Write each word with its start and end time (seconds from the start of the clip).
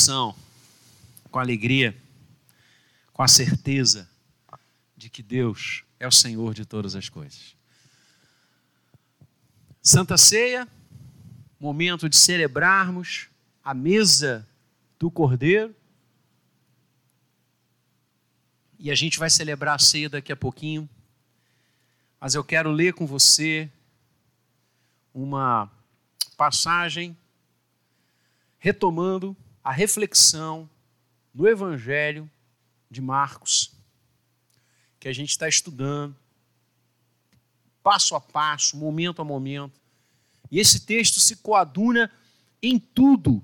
convicção, 0.00 0.34
com 1.30 1.38
alegria, 1.38 1.94
com 3.12 3.22
a 3.22 3.28
certeza 3.28 4.08
de 4.96 5.10
que 5.10 5.22
Deus 5.22 5.84
é 5.98 6.08
o 6.08 6.12
Senhor 6.12 6.54
de 6.54 6.64
todas 6.64 6.96
as 6.96 7.08
coisas. 7.10 7.54
Santa 9.82 10.16
Ceia, 10.16 10.66
momento 11.58 12.08
de 12.08 12.16
celebrarmos 12.16 13.28
a 13.62 13.74
mesa 13.74 14.48
do 14.98 15.10
Cordeiro. 15.10 15.74
E 18.78 18.90
a 18.90 18.94
gente 18.94 19.18
vai 19.18 19.28
celebrar 19.28 19.74
a 19.74 19.78
ceia 19.78 20.08
daqui 20.08 20.32
a 20.32 20.36
pouquinho. 20.36 20.88
Mas 22.18 22.34
eu 22.34 22.42
quero 22.42 22.70
ler 22.70 22.94
com 22.94 23.06
você 23.06 23.70
uma 25.12 25.70
passagem 26.38 27.14
retomando 28.58 29.36
a 29.62 29.72
reflexão 29.72 30.68
no 31.34 31.46
Evangelho 31.46 32.30
de 32.90 33.00
Marcos, 33.00 33.72
que 34.98 35.08
a 35.08 35.12
gente 35.12 35.30
está 35.30 35.48
estudando, 35.48 36.16
passo 37.82 38.14
a 38.14 38.20
passo, 38.20 38.76
momento 38.76 39.22
a 39.22 39.24
momento. 39.24 39.80
E 40.50 40.58
esse 40.58 40.80
texto 40.80 41.20
se 41.20 41.36
coaduna 41.36 42.10
em 42.62 42.78
tudo 42.78 43.42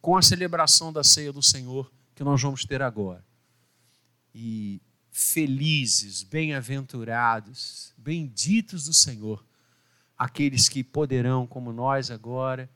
com 0.00 0.16
a 0.16 0.22
celebração 0.22 0.92
da 0.92 1.04
ceia 1.04 1.32
do 1.32 1.42
Senhor 1.42 1.90
que 2.14 2.24
nós 2.24 2.40
vamos 2.40 2.64
ter 2.64 2.82
agora. 2.82 3.24
E 4.34 4.80
felizes, 5.10 6.22
bem-aventurados, 6.22 7.92
benditos 7.96 8.84
do 8.84 8.94
Senhor, 8.94 9.44
aqueles 10.16 10.68
que 10.68 10.82
poderão, 10.82 11.46
como 11.46 11.72
nós 11.72 12.10
agora, 12.10 12.70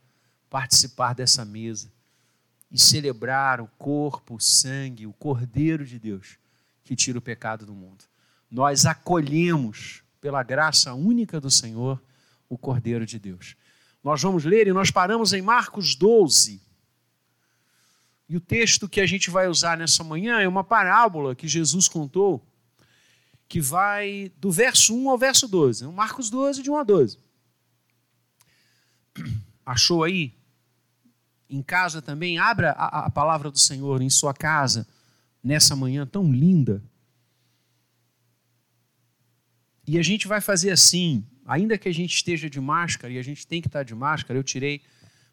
participar 0.49 1.13
dessa 1.13 1.43
mesa 1.43 1.91
e 2.73 2.79
celebrar 2.79 3.61
o 3.61 3.67
corpo, 3.77 4.35
o 4.35 4.39
sangue, 4.39 5.05
o 5.05 5.13
Cordeiro 5.13 5.85
de 5.85 5.99
Deus 5.99 6.39
que 6.83 6.95
tira 6.95 7.17
o 7.17 7.21
pecado 7.21 7.65
do 7.65 7.73
mundo. 7.73 8.03
Nós 8.51 8.85
acolhemos, 8.85 10.03
pela 10.19 10.43
graça 10.43 10.93
única 10.93 11.39
do 11.39 11.49
Senhor, 11.49 12.01
o 12.49 12.57
Cordeiro 12.57 13.05
de 13.05 13.17
Deus. 13.17 13.55
Nós 14.03 14.21
vamos 14.21 14.43
ler 14.43 14.67
e 14.67 14.73
nós 14.73 14.91
paramos 14.91 15.33
em 15.33 15.41
Marcos 15.41 15.95
12. 15.95 16.61
E 18.27 18.35
o 18.35 18.41
texto 18.41 18.87
que 18.89 19.01
a 19.01 19.05
gente 19.05 19.29
vai 19.29 19.47
usar 19.47 19.77
nessa 19.77 20.03
manhã 20.03 20.39
é 20.39 20.47
uma 20.47 20.63
parábola 20.63 21.35
que 21.35 21.47
Jesus 21.47 21.87
contou, 21.87 22.45
que 23.47 23.61
vai 23.61 24.31
do 24.37 24.51
verso 24.51 24.95
1 24.95 25.09
ao 25.09 25.17
verso 25.17 25.47
12. 25.47 25.87
Marcos 25.87 26.29
12, 26.29 26.61
de 26.61 26.69
1 26.69 26.77
a 26.77 26.83
12. 26.83 27.17
Achou 29.65 30.03
aí? 30.03 30.33
Em 31.53 31.61
casa 31.61 32.01
também, 32.01 32.39
abra 32.39 32.71
a, 32.71 33.05
a 33.05 33.09
palavra 33.11 33.51
do 33.51 33.59
Senhor 33.59 34.01
em 34.01 34.09
sua 34.09 34.33
casa 34.33 34.87
nessa 35.43 35.75
manhã 35.75 36.05
tão 36.05 36.31
linda. 36.31 36.83
E 39.85 39.99
a 39.99 40.01
gente 40.01 40.27
vai 40.27 40.41
fazer 40.41 40.71
assim, 40.71 41.23
ainda 41.45 41.77
que 41.77 41.87
a 41.87 41.93
gente 41.93 42.15
esteja 42.15 42.49
de 42.49 42.59
máscara, 42.59 43.13
e 43.13 43.19
a 43.19 43.21
gente 43.21 43.45
tem 43.45 43.61
que 43.61 43.67
estar 43.67 43.83
de 43.83 43.93
máscara, 43.93 44.39
eu 44.39 44.43
tirei, 44.43 44.81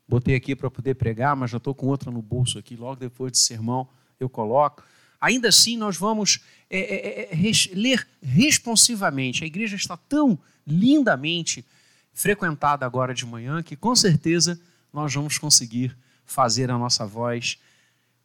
botei 0.06 0.34
aqui 0.34 0.54
para 0.54 0.70
poder 0.70 0.94
pregar, 0.96 1.34
mas 1.34 1.50
já 1.50 1.56
estou 1.56 1.74
com 1.74 1.86
outra 1.86 2.10
no 2.10 2.20
bolso 2.20 2.58
aqui, 2.58 2.76
logo 2.76 2.96
depois 2.96 3.32
do 3.32 3.38
sermão 3.38 3.88
eu 4.18 4.28
coloco. 4.28 4.84
Ainda 5.18 5.48
assim, 5.48 5.76
nós 5.76 5.96
vamos 5.96 6.40
é, 6.68 6.78
é, 6.78 7.32
é, 7.32 7.34
res, 7.34 7.70
ler 7.72 8.06
responsivamente. 8.20 9.42
A 9.42 9.46
igreja 9.46 9.76
está 9.76 9.96
tão 9.96 10.38
lindamente 10.66 11.64
frequentada 12.12 12.84
agora 12.84 13.14
de 13.14 13.24
manhã 13.24 13.62
que 13.62 13.76
com 13.76 13.94
certeza 13.96 14.60
nós 14.92 15.14
vamos 15.14 15.38
conseguir 15.38 15.96
fazer 16.30 16.70
a 16.70 16.78
nossa 16.78 17.04
voz 17.04 17.58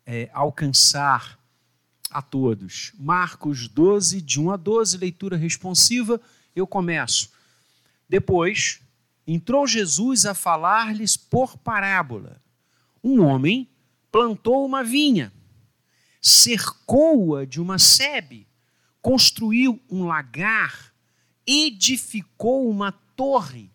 é, 0.06 0.30
alcançar 0.32 1.40
a 2.12 2.22
todos. 2.22 2.94
Marcos 3.00 3.68
12, 3.68 4.22
de 4.22 4.40
1 4.40 4.52
a 4.52 4.58
12, 4.58 4.98
leitura 4.98 5.36
responsiva, 5.36 6.22
eu 6.56 6.68
começo. 6.68 7.32
Depois, 8.08 8.80
entrou 9.26 9.66
Jesus 9.66 10.26
a 10.28 10.36
falar-lhes 10.36 11.18
por 11.18 11.58
parábola. 11.58 12.40
Um 13.04 13.24
homem 13.24 13.68
plantou 14.12 14.64
uma 14.64 14.84
vinha, 14.84 15.34
cercou-a 16.22 17.44
de 17.44 17.60
uma 17.60 17.80
sebe, 17.80 18.48
construiu 19.02 19.82
um 19.90 20.06
lagar, 20.06 20.94
edificou 21.46 22.70
uma 22.70 22.92
torre, 22.92 23.72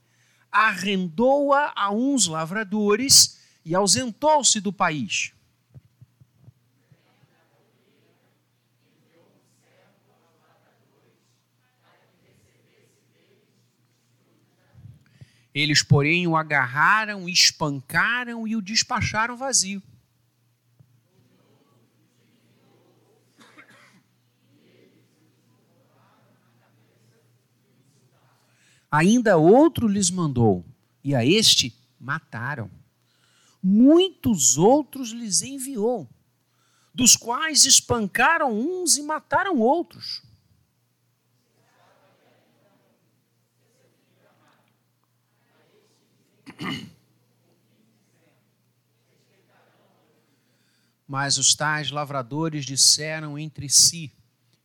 arrendou-a 0.52 1.72
a 1.74 1.90
uns 1.90 2.28
lavradores 2.28 3.39
e 3.64 3.74
ausentou-se 3.74 4.60
do 4.60 4.72
país. 4.72 5.32
Eles, 15.52 15.82
porém, 15.82 16.26
o 16.26 16.36
agarraram, 16.36 17.28
espancaram 17.28 18.46
e 18.46 18.54
o 18.54 18.62
despacharam 18.62 19.36
vazio. 19.36 19.82
Ainda 28.90 29.36
outro 29.36 29.86
lhes 29.86 30.10
mandou, 30.10 30.64
e 31.02 31.14
a 31.14 31.24
este 31.24 31.72
mataram 31.98 32.79
muitos 33.62 34.56
outros 34.56 35.10
lhes 35.10 35.42
enviou, 35.42 36.08
dos 36.94 37.16
quais 37.16 37.64
espancaram 37.66 38.52
uns 38.52 38.96
e 38.96 39.02
mataram 39.02 39.58
outros. 39.58 40.22
Mas 51.06 51.38
os 51.38 51.54
tais 51.54 51.90
lavradores 51.90 52.64
disseram 52.64 53.38
entre 53.38 53.68
si: 53.68 54.12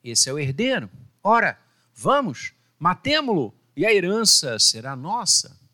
Esse 0.04 0.30
é 0.30 0.34
o 0.34 0.38
herdeiro. 0.38 0.90
Ora, 1.24 1.60
vamos, 1.94 2.54
matemo-lo, 2.78 3.54
e 3.76 3.86
a 3.86 3.94
herança 3.94 4.60
será 4.60 4.96
nossa. 4.96 5.65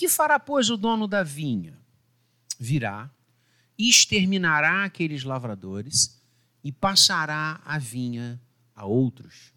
Que 0.00 0.08
fará, 0.08 0.40
pois, 0.40 0.70
o 0.70 0.78
dono 0.78 1.06
da 1.06 1.22
vinha? 1.22 1.78
Virá, 2.58 3.10
exterminará 3.76 4.82
aqueles 4.82 5.24
lavradores 5.24 6.18
e 6.64 6.72
passará 6.72 7.60
a 7.66 7.76
vinha 7.76 8.40
a 8.74 8.86
outros. 8.86 9.52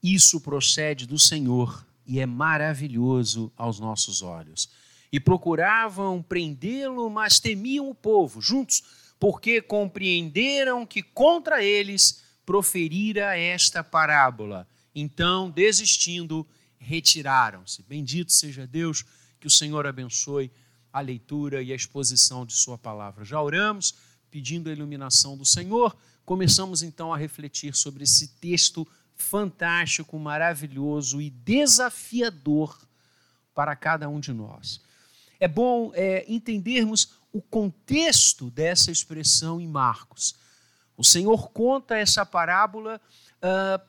Isso 0.00 0.40
procede 0.40 1.08
do 1.08 1.18
Senhor 1.18 1.84
e 2.06 2.20
é 2.20 2.24
maravilhoso 2.24 3.52
aos 3.56 3.80
nossos 3.80 4.22
olhos 4.22 4.70
e 5.12 5.18
procuravam 5.18 6.22
prendê-lo, 6.22 7.10
mas 7.10 7.40
temiam 7.40 7.88
o 7.88 7.94
povo 7.94 8.40
juntos, 8.40 8.82
porque 9.18 9.60
compreenderam 9.60 10.86
que 10.86 11.02
contra 11.02 11.62
eles 11.62 12.22
proferira 12.46 13.36
esta 13.36 13.82
parábola. 13.82 14.66
Então, 14.94 15.50
desistindo, 15.50 16.46
retiraram-se. 16.78 17.82
Bendito 17.82 18.32
seja 18.32 18.66
Deus, 18.66 19.04
que 19.38 19.46
o 19.46 19.50
Senhor 19.50 19.86
abençoe 19.86 20.50
a 20.92 21.00
leitura 21.00 21.62
e 21.62 21.72
a 21.72 21.76
exposição 21.76 22.46
de 22.46 22.52
Sua 22.52 22.78
palavra. 22.78 23.24
Já 23.24 23.40
oramos, 23.40 23.94
pedindo 24.30 24.70
a 24.70 24.72
iluminação 24.72 25.36
do 25.36 25.44
Senhor. 25.44 25.96
Começamos 26.24 26.82
então 26.82 27.12
a 27.12 27.16
refletir 27.16 27.74
sobre 27.74 28.04
esse 28.04 28.28
texto 28.40 28.86
fantástico, 29.14 30.18
maravilhoso 30.18 31.20
e 31.20 31.30
desafiador 31.30 32.80
para 33.54 33.76
cada 33.76 34.08
um 34.08 34.18
de 34.18 34.32
nós 34.32 34.80
é 35.40 35.48
bom 35.48 35.90
é, 35.94 36.24
entendermos 36.28 37.14
o 37.32 37.40
contexto 37.40 38.50
dessa 38.50 38.90
expressão 38.90 39.58
em 39.58 39.66
Marcos. 39.66 40.34
O 40.96 41.02
Senhor 41.02 41.50
conta 41.50 41.96
essa 41.96 42.26
parábola 42.26 43.00
uh, 43.36 43.82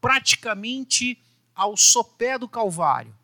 praticamente 0.00 1.18
ao 1.54 1.76
sopé 1.76 2.38
do 2.38 2.46
Calvário. 2.46 3.16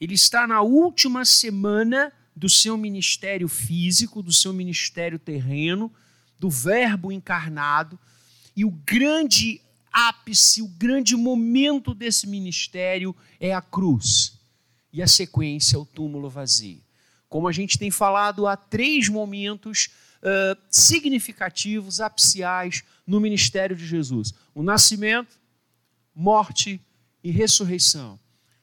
Ele 0.00 0.14
está 0.14 0.46
na 0.46 0.62
última 0.62 1.24
semana 1.26 2.10
do 2.34 2.48
seu 2.48 2.76
ministério 2.76 3.48
físico, 3.48 4.22
do 4.22 4.32
seu 4.32 4.52
ministério 4.52 5.18
terreno, 5.18 5.92
do 6.38 6.48
Verbo 6.48 7.12
encarnado, 7.12 7.98
e 8.54 8.64
o 8.64 8.70
grande 8.70 9.60
ápice, 9.92 10.62
o 10.62 10.68
grande 10.68 11.16
momento 11.16 11.94
desse 11.94 12.26
ministério 12.26 13.14
é 13.40 13.54
a 13.54 13.60
cruz, 13.60 14.38
e 14.92 15.02
a 15.02 15.06
sequência, 15.06 15.78
o 15.78 15.86
túmulo 15.86 16.28
vazio 16.28 16.85
como 17.28 17.48
a 17.48 17.52
gente 17.52 17.78
tem 17.78 17.90
falado, 17.90 18.46
há 18.46 18.56
três 18.56 19.08
momentos 19.08 19.90
uh, 20.22 20.60
significativos, 20.70 22.00
apiciais, 22.00 22.82
no 23.06 23.20
ministério 23.20 23.76
de 23.76 23.86
Jesus: 23.86 24.32
o 24.54 24.62
nascimento, 24.62 25.38
morte 26.14 26.80
e 27.22 27.30
ressurreição. 27.30 28.18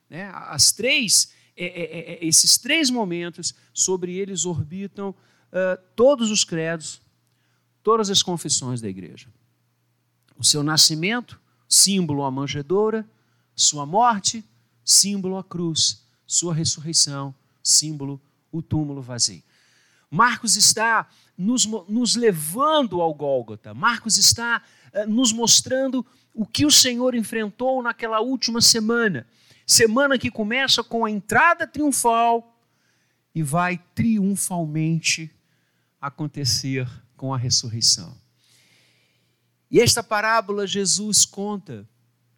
Né? 0.10 0.30
As 0.33 0.71
três, 0.71 1.31
é, 1.56 1.65
é, 1.65 2.13
é, 2.13 2.25
esses 2.25 2.57
três 2.57 2.89
momentos, 2.89 3.54
sobre 3.74 4.15
eles 4.18 4.45
orbitam 4.45 5.10
uh, 5.10 5.81
todos 5.95 6.31
os 6.31 6.44
credos, 6.44 7.01
todas 7.81 8.10
as 8.10 8.24
confissões 8.24 8.81
da 8.81 8.88
igreja. 8.88 9.27
O 10.38 10.44
seu 10.44 10.63
nascimento, 10.63 11.39
símbolo 11.68 12.24
a 12.24 12.31
manjedoura, 12.31 13.07
sua 13.56 13.86
morte, 13.86 14.44
símbolo 14.83 15.38
a 15.38 15.44
cruz, 15.44 16.04
sua 16.25 16.54
ressurreição, 16.54 17.36
símbolo 17.62 18.19
o 18.53 18.61
túmulo 18.61 19.01
vazio. 19.01 19.44
Marcos 20.09 20.55
está 20.55 21.09
nos, 21.35 21.65
nos 21.65 22.15
levando 22.15 23.01
ao 23.01 23.13
Gólgota, 23.13 23.73
Marcos 23.73 24.17
está 24.17 24.61
uh, 24.94 25.09
nos 25.09 25.33
mostrando 25.33 26.05
o 26.33 26.45
que 26.45 26.65
o 26.65 26.71
Senhor 26.71 27.15
enfrentou 27.15 27.81
naquela 27.81 28.21
última 28.21 28.61
semana. 28.61 29.27
Semana 29.65 30.17
que 30.17 30.29
começa 30.29 30.83
com 30.83 31.03
a 31.03 31.11
entrada 31.11 31.65
triunfal 31.65 32.59
e 33.33 33.41
vai 33.41 33.81
triunfalmente 33.95 35.31
acontecer 36.00 36.88
com 37.17 37.33
a 37.33 37.38
ressurreição. 37.38 38.15
E 39.71 39.79
esta 39.79 40.03
parábola 40.03 40.67
Jesus 40.67 41.25
conta 41.25 41.88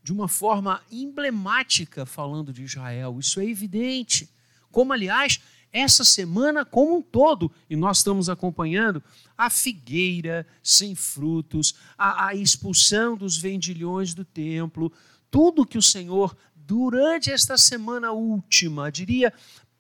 de 0.02 0.14
uma 0.14 0.28
forma 0.28 0.82
emblemática 0.92 2.06
falando 2.06 2.54
de 2.54 2.64
Israel. 2.64 3.18
Isso 3.20 3.40
é 3.42 3.46
evidente. 3.46 4.30
Como, 4.72 4.94
aliás, 4.94 5.42
essa 5.76 6.06
semana 6.06 6.64
como 6.64 6.96
um 6.98 7.02
todo, 7.02 7.52
e 7.70 7.76
nós 7.76 7.98
estamos 7.98 8.30
acompanhando 8.30 9.04
a 9.38 9.50
figueira 9.50 10.48
sem 10.64 10.96
frutos, 10.96 11.76
a, 11.98 12.28
a 12.28 12.34
expulsão 12.34 13.18
dos 13.18 13.38
vendilhões 13.38 14.14
do 14.14 14.24
templo, 14.24 14.90
tudo 15.30 15.66
que 15.66 15.78
o 15.78 15.82
Senhor, 15.82 16.36
durante 16.56 17.30
esta 17.30 17.58
semana 17.58 18.14
última, 18.14 18.90
diria 18.90 19.34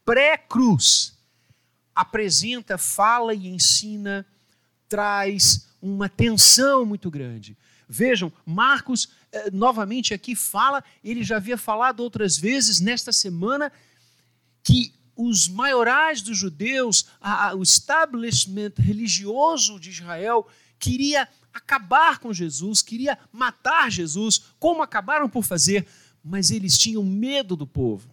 pré-cruz, 0.04 1.18
apresenta, 1.96 2.78
fala 2.78 3.34
e 3.34 3.48
ensina, 3.48 4.26
traz 4.90 5.70
uma 5.82 6.10
tensão 6.10 6.86
muito 6.86 7.10
grande. 7.10 7.58
Vejam, 7.88 8.34
Marcos 8.46 9.08
eh, 9.32 9.50
novamente 9.50 10.14
aqui 10.14 10.36
fala, 10.36 10.84
ele 11.02 11.24
já 11.24 11.38
havia 11.38 11.58
falado 11.58 12.02
outras 12.02 12.38
vezes 12.38 12.82
nesta 12.82 13.14
semana, 13.14 13.72
que 14.62 14.94
os 15.16 15.48
maiorais 15.48 16.22
dos 16.22 16.38
judeus, 16.38 17.06
a, 17.22 17.50
a, 17.50 17.56
o 17.56 17.64
establishment 17.64 18.74
religioso 18.78 19.80
de 19.80 19.90
Israel, 19.90 20.48
queria 20.78 21.28
acabar 21.54 22.20
com 22.20 22.34
Jesus, 22.34 22.82
queria 22.82 23.18
matar 23.32 23.90
Jesus, 23.90 24.44
como 24.60 24.84
acabaram 24.84 25.30
por 25.30 25.44
fazer, 25.44 25.88
mas 26.24 26.52
eles 26.52 26.78
tinham 26.78 27.04
medo 27.04 27.56
do 27.56 27.66
povo. 27.66 28.10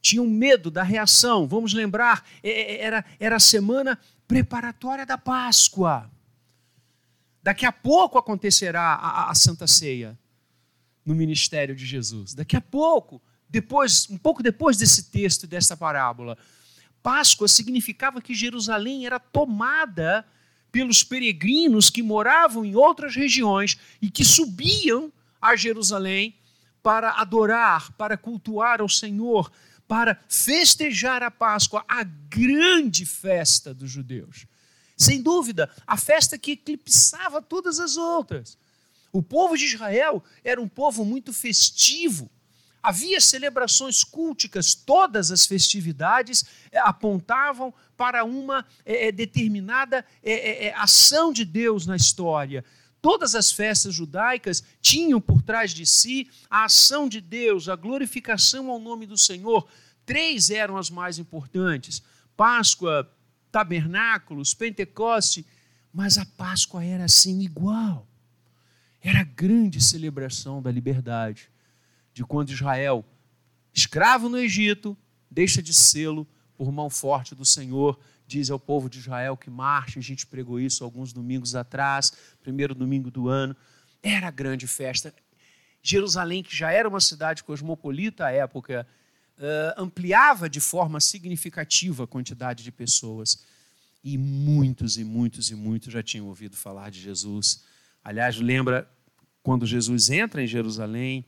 Tinham 0.00 0.26
medo 0.26 0.70
da 0.70 0.82
reação. 0.82 1.46
Vamos 1.46 1.74
lembrar, 1.74 2.24
é, 2.42 2.50
é, 2.50 2.80
era, 2.80 3.04
era 3.20 3.36
a 3.36 3.40
semana 3.40 3.98
preparatória 4.26 5.04
da 5.04 5.18
Páscoa. 5.18 6.10
Daqui 7.42 7.66
a 7.66 7.72
pouco 7.72 8.16
acontecerá 8.16 8.94
a, 8.94 9.30
a 9.30 9.34
Santa 9.34 9.66
Ceia 9.66 10.18
no 11.04 11.14
ministério 11.14 11.74
de 11.74 11.84
Jesus. 11.84 12.34
Daqui 12.34 12.56
a 12.56 12.60
pouco 12.60 13.20
depois, 13.48 14.08
um 14.10 14.18
pouco 14.18 14.42
depois 14.42 14.76
desse 14.76 15.04
texto, 15.04 15.46
dessa 15.46 15.76
parábola, 15.76 16.36
Páscoa 17.02 17.48
significava 17.48 18.20
que 18.20 18.34
Jerusalém 18.34 19.06
era 19.06 19.18
tomada 19.18 20.26
pelos 20.70 21.02
peregrinos 21.02 21.88
que 21.88 22.02
moravam 22.02 22.64
em 22.64 22.74
outras 22.74 23.14
regiões 23.14 23.78
e 24.02 24.10
que 24.10 24.24
subiam 24.24 25.12
a 25.40 25.56
Jerusalém 25.56 26.34
para 26.82 27.12
adorar, 27.12 27.92
para 27.92 28.16
cultuar 28.16 28.80
ao 28.80 28.88
Senhor, 28.88 29.50
para 29.86 30.20
festejar 30.28 31.22
a 31.22 31.30
Páscoa, 31.30 31.84
a 31.88 32.02
grande 32.02 33.06
festa 33.06 33.72
dos 33.72 33.90
judeus. 33.90 34.46
Sem 34.96 35.22
dúvida, 35.22 35.70
a 35.86 35.96
festa 35.96 36.36
que 36.36 36.52
eclipsava 36.52 37.40
todas 37.40 37.80
as 37.80 37.96
outras. 37.96 38.58
O 39.12 39.22
povo 39.22 39.56
de 39.56 39.64
Israel 39.64 40.22
era 40.44 40.60
um 40.60 40.68
povo 40.68 41.04
muito 41.04 41.32
festivo, 41.32 42.30
Havia 42.82 43.20
celebrações 43.20 44.04
culticas, 44.04 44.74
todas 44.74 45.30
as 45.30 45.46
festividades 45.46 46.44
eh, 46.70 46.78
apontavam 46.78 47.74
para 47.96 48.24
uma 48.24 48.64
é, 48.84 49.10
determinada 49.10 50.04
é, 50.22 50.66
é, 50.66 50.74
ação 50.74 51.32
de 51.32 51.44
Deus 51.44 51.86
na 51.86 51.96
história. 51.96 52.64
Todas 53.02 53.34
as 53.34 53.50
festas 53.50 53.94
judaicas 53.94 54.62
tinham 54.80 55.20
por 55.20 55.42
trás 55.42 55.72
de 55.72 55.84
si 55.84 56.28
a 56.48 56.64
ação 56.64 57.08
de 57.08 57.20
Deus, 57.20 57.68
a 57.68 57.76
glorificação 57.76 58.70
ao 58.70 58.78
nome 58.78 59.06
do 59.06 59.18
Senhor. 59.18 59.68
Três 60.06 60.50
eram 60.50 60.76
as 60.76 60.88
mais 60.88 61.18
importantes: 61.18 62.02
Páscoa, 62.36 63.10
Tabernáculos, 63.50 64.54
Pentecoste. 64.54 65.44
Mas 65.92 66.18
a 66.18 66.24
Páscoa 66.24 66.84
era 66.84 67.04
assim 67.04 67.40
igual. 67.40 68.06
Era 69.00 69.20
a 69.20 69.24
grande 69.24 69.80
celebração 69.80 70.60
da 70.60 70.70
liberdade 70.70 71.50
de 72.18 72.24
quando 72.24 72.50
Israel, 72.50 73.04
escravo 73.72 74.28
no 74.28 74.36
Egito, 74.36 74.98
deixa 75.30 75.62
de 75.62 75.72
sê-lo 75.72 76.26
por 76.56 76.72
mão 76.72 76.90
forte 76.90 77.32
do 77.32 77.44
Senhor, 77.44 77.96
diz 78.26 78.50
ao 78.50 78.58
povo 78.58 78.90
de 78.90 78.98
Israel 78.98 79.36
que 79.36 79.48
marche, 79.48 80.00
a 80.00 80.02
gente 80.02 80.26
pregou 80.26 80.58
isso 80.58 80.82
alguns 80.82 81.12
domingos 81.12 81.54
atrás, 81.54 82.12
primeiro 82.42 82.74
domingo 82.74 83.08
do 83.08 83.28
ano, 83.28 83.54
era 84.02 84.32
grande 84.32 84.66
festa. 84.66 85.14
Jerusalém, 85.80 86.42
que 86.42 86.56
já 86.56 86.72
era 86.72 86.88
uma 86.88 87.00
cidade 87.00 87.44
cosmopolita 87.44 88.26
à 88.26 88.32
época, 88.32 88.84
ampliava 89.76 90.50
de 90.50 90.58
forma 90.58 90.98
significativa 90.98 92.02
a 92.02 92.06
quantidade 92.08 92.64
de 92.64 92.72
pessoas. 92.72 93.44
E 94.02 94.18
muitos 94.18 94.98
e 94.98 95.04
muitos 95.04 95.50
e 95.50 95.54
muitos 95.54 95.92
já 95.92 96.02
tinham 96.02 96.26
ouvido 96.26 96.56
falar 96.56 96.90
de 96.90 97.00
Jesus. 97.00 97.62
Aliás, 98.02 98.38
lembra 98.38 98.90
quando 99.40 99.64
Jesus 99.64 100.10
entra 100.10 100.42
em 100.42 100.48
Jerusalém, 100.48 101.24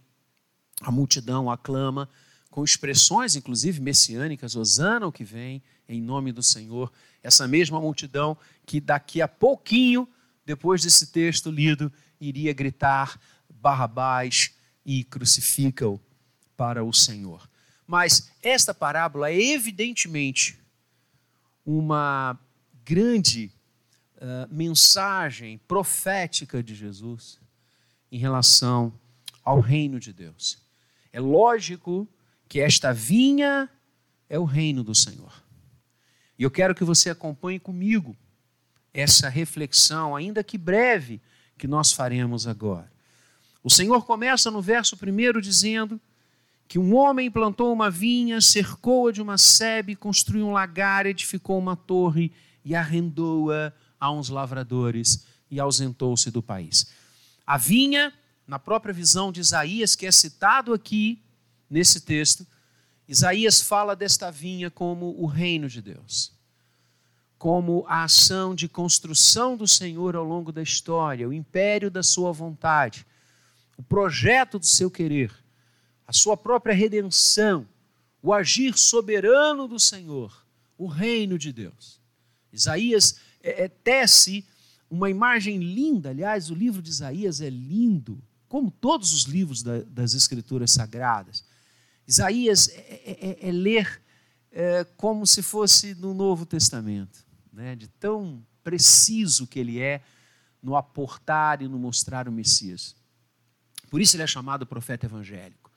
a 0.81 0.91
multidão 0.91 1.51
aclama 1.51 2.09
com 2.51 2.65
expressões, 2.65 3.37
inclusive 3.37 3.81
messiânicas, 3.81 4.57
Osana 4.57 5.07
o 5.07 5.13
que 5.13 5.23
vem, 5.23 5.63
em 5.89 6.01
nome 6.01 6.33
do 6.33 6.43
Senhor. 6.43 6.93
Essa 7.23 7.47
mesma 7.47 7.81
multidão 7.81 8.37
que 8.67 8.81
daqui 8.81 9.23
a 9.23 9.29
pouquinho, 9.29 10.09
depois 10.45 10.83
desse 10.83 11.09
texto 11.09 11.51
lido, 11.51 11.93
iria 12.21 12.53
gritar 12.53 13.21
Barrabás 13.49 14.53
e 14.85 15.05
crucifica-o 15.05 16.01
para 16.57 16.83
o 16.83 16.93
Senhor. 16.93 17.49
Mas 17.87 18.31
esta 18.43 18.73
parábola 18.73 19.31
é 19.31 19.41
evidentemente 19.41 20.59
uma 21.65 22.39
grande 22.85 23.53
uh, 24.17 24.53
mensagem 24.53 25.59
profética 25.69 26.63
de 26.63 26.75
Jesus 26.75 27.39
em 28.11 28.19
relação 28.19 28.93
ao 29.45 29.61
reino 29.61 30.01
de 30.01 30.13
Deus. 30.13 30.59
É 31.13 31.21
lógico 31.21 32.09
que 32.49 32.61
esta 32.61 32.93
vinha 32.93 33.69
é 34.29 34.39
o 34.39 34.45
reino 34.45 34.83
do 34.85 34.95
Senhor. 34.95 35.33
E 36.39 36.43
eu 36.43 36.51
quero 36.51 36.75
que 36.75 36.85
você 36.85 37.11
acompanhe 37.11 37.59
comigo 37.59 38.17
essa 38.93 39.29
reflexão, 39.29 40.17
ainda 40.17 40.43
que 40.43 40.57
breve, 40.57 41.21
que 41.59 41.69
nós 41.69 41.93
faremos 41.93 42.47
agora. 42.47 42.91
O 43.63 43.71
Senhor 43.71 44.05
começa 44.07 44.51
no 44.51 44.63
verso 44.63 44.97
primeiro 44.97 45.41
dizendo 45.43 46.01
que 46.67 46.79
um 46.79 46.95
homem 46.95 47.31
plantou 47.31 47.73
uma 47.73 47.91
vinha, 47.91 48.41
cercou-a 48.41 49.13
de 49.13 49.21
uma 49.21 49.37
sebe, 49.37 49.97
construiu 49.97 50.47
um 50.47 50.53
lagar, 50.53 51.05
edificou 51.05 51.59
uma 51.59 51.77
torre 51.77 52.33
e 52.65 52.75
arrendou-a 52.75 53.73
a 53.99 54.11
uns 54.11 54.29
lavradores 54.29 55.27
e 55.51 55.59
ausentou-se 55.61 56.31
do 56.31 56.43
país. 56.43 56.91
A 57.47 57.57
vinha 57.57 58.13
na 58.51 58.59
própria 58.59 58.93
visão 58.93 59.31
de 59.31 59.39
Isaías, 59.39 59.95
que 59.95 60.05
é 60.05 60.11
citado 60.11 60.75
aqui 60.75 61.23
nesse 61.71 62.01
texto, 62.01 62.45
Isaías 63.07 63.63
fala 63.63 63.95
desta 63.95 64.29
vinha 64.29 64.69
como 64.69 65.15
o 65.23 65.25
reino 65.25 65.69
de 65.69 65.81
Deus, 65.81 66.33
como 67.39 67.85
a 67.87 68.03
ação 68.03 68.53
de 68.53 68.69
construção 68.69 69.57
do 69.57 69.69
Senhor 69.69 70.17
ao 70.17 70.25
longo 70.25 70.51
da 70.51 70.61
história, 70.61 71.29
o 71.29 71.33
império 71.33 71.93
da 71.93 72.03
sua 72.03 72.33
vontade, 72.33 73.07
o 73.77 73.85
projeto 73.85 74.59
do 74.59 74.67
seu 74.67 74.91
querer, 74.91 75.33
a 76.05 76.13
sua 76.13 76.37
própria 76.37 76.75
redenção, 76.75 77.69
o 78.21 78.35
agir 78.35 78.77
soberano 78.77 79.69
do 79.69 79.79
Senhor, 79.79 80.45
o 80.77 80.89
reino 80.89 81.39
de 81.39 81.53
Deus. 81.53 82.01
Isaías 82.53 83.15
é, 83.45 83.67
é, 83.67 83.69
tece 83.69 84.45
uma 84.91 85.09
imagem 85.09 85.59
linda, 85.59 86.11
aliás, 86.11 86.51
o 86.51 86.55
livro 86.57 86.83
de 86.83 86.91
Isaías 86.91 87.41
é 87.41 87.49
lindo, 87.49 88.21
como 88.51 88.69
todos 88.69 89.13
os 89.13 89.23
livros 89.23 89.63
da, 89.63 89.79
das 89.83 90.13
Escrituras 90.13 90.73
Sagradas. 90.73 91.45
Isaías 92.05 92.69
é, 92.69 92.73
é, 92.73 93.39
é, 93.45 93.49
é 93.49 93.53
ler 93.53 94.03
é, 94.51 94.85
como 94.97 95.25
se 95.25 95.41
fosse 95.41 95.95
no 95.95 96.13
Novo 96.13 96.45
Testamento, 96.45 97.25
né? 97.53 97.77
de 97.77 97.87
tão 97.87 98.45
preciso 98.65 99.47
que 99.47 99.61
ele 99.61 99.79
é 99.79 100.03
no 100.61 100.75
aportar 100.75 101.63
e 101.63 101.69
no 101.69 101.79
mostrar 101.79 102.27
o 102.27 102.33
Messias. 102.33 102.97
Por 103.89 104.01
isso 104.01 104.17
ele 104.17 104.25
é 104.25 104.27
chamado 104.27 104.67
profeta 104.67 105.07
evangélico. 105.07 105.71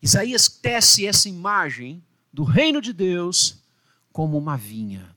Isaías 0.00 0.48
tece 0.48 1.04
essa 1.04 1.28
imagem 1.28 2.00
do 2.32 2.44
reino 2.44 2.80
de 2.80 2.92
Deus 2.92 3.60
como 4.12 4.38
uma 4.38 4.56
vinha. 4.56 5.16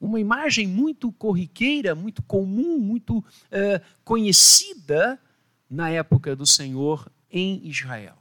Uma 0.00 0.18
imagem 0.18 0.66
muito 0.66 1.12
corriqueira, 1.12 1.94
muito 1.94 2.24
comum, 2.24 2.76
muito 2.80 3.24
é, 3.52 3.80
conhecida 4.04 5.20
na 5.68 5.90
época 5.90 6.36
do 6.36 6.46
Senhor 6.46 7.10
em 7.30 7.66
Israel. 7.66 8.16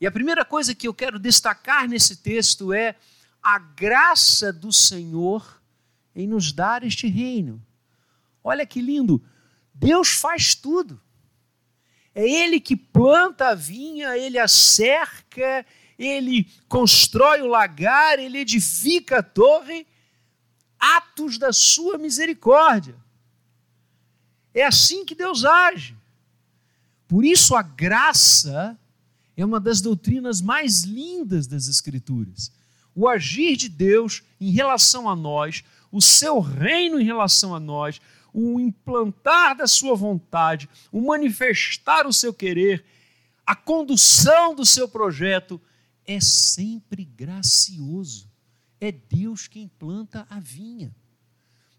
E 0.00 0.06
a 0.06 0.12
primeira 0.12 0.44
coisa 0.44 0.74
que 0.74 0.86
eu 0.86 0.94
quero 0.94 1.18
destacar 1.18 1.88
nesse 1.88 2.16
texto 2.16 2.72
é 2.72 2.94
a 3.42 3.58
graça 3.58 4.52
do 4.52 4.72
Senhor 4.72 5.60
em 6.14 6.26
nos 6.26 6.52
dar 6.52 6.84
este 6.84 7.08
reino. 7.08 7.64
Olha 8.42 8.64
que 8.64 8.80
lindo! 8.80 9.22
Deus 9.74 10.10
faz 10.10 10.54
tudo. 10.54 11.00
É 12.14 12.28
Ele 12.28 12.60
que 12.60 12.76
planta 12.76 13.48
a 13.48 13.54
vinha, 13.54 14.16
Ele 14.16 14.38
a 14.38 14.48
cerca, 14.48 15.64
Ele 15.98 16.50
constrói 16.68 17.42
o 17.42 17.46
lagar, 17.46 18.18
Ele 18.18 18.38
edifica 18.38 19.18
a 19.18 19.22
torre, 19.22 19.86
atos 20.78 21.38
da 21.38 21.52
sua 21.52 21.98
misericórdia. 21.98 22.96
É 24.54 24.64
assim 24.64 25.04
que 25.04 25.14
Deus 25.14 25.44
age. 25.44 25.97
Por 27.08 27.24
isso 27.24 27.56
a 27.56 27.62
graça 27.62 28.78
é 29.34 29.44
uma 29.44 29.58
das 29.58 29.80
doutrinas 29.80 30.42
mais 30.42 30.82
lindas 30.84 31.46
das 31.46 31.66
Escrituras. 31.66 32.52
O 32.94 33.08
agir 33.08 33.56
de 33.56 33.68
Deus 33.68 34.22
em 34.38 34.50
relação 34.50 35.08
a 35.08 35.16
nós, 35.16 35.64
o 35.90 36.02
seu 36.02 36.38
reino 36.38 37.00
em 37.00 37.04
relação 37.04 37.54
a 37.54 37.60
nós, 37.60 38.00
o 38.32 38.60
implantar 38.60 39.56
da 39.56 39.66
sua 39.66 39.96
vontade, 39.96 40.68
o 40.92 41.00
manifestar 41.00 42.06
o 42.06 42.12
seu 42.12 42.34
querer, 42.34 42.84
a 43.46 43.56
condução 43.56 44.54
do 44.54 44.66
seu 44.66 44.86
projeto 44.86 45.58
é 46.04 46.20
sempre 46.20 47.04
gracioso. 47.04 48.28
É 48.80 48.92
Deus 48.92 49.48
quem 49.48 49.66
planta 49.66 50.26
a 50.28 50.38
vinha. 50.38 50.94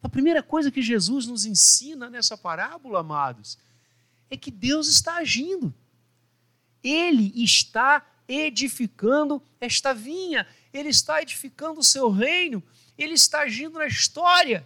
A 0.02 0.10
primeira 0.10 0.42
coisa 0.42 0.72
que 0.72 0.82
Jesus 0.82 1.28
nos 1.28 1.46
ensina 1.46 2.10
nessa 2.10 2.38
parábola, 2.38 3.02
amados, 3.02 3.58
é 4.30 4.38
que 4.38 4.52
Deus 4.52 4.88
está 4.88 5.18
agindo. 5.18 5.74
Ele 6.84 7.32
está 7.36 8.06
edificando 8.28 9.42
esta 9.60 9.94
vinha, 9.94 10.46
ele 10.72 10.90
está 10.90 11.22
edificando 11.22 11.80
o 11.80 11.84
seu 11.84 12.10
reino, 12.10 12.64
ele 12.98 13.16
está 13.16 13.42
agindo 13.42 13.80
na 13.80 13.88
história. 13.88 14.66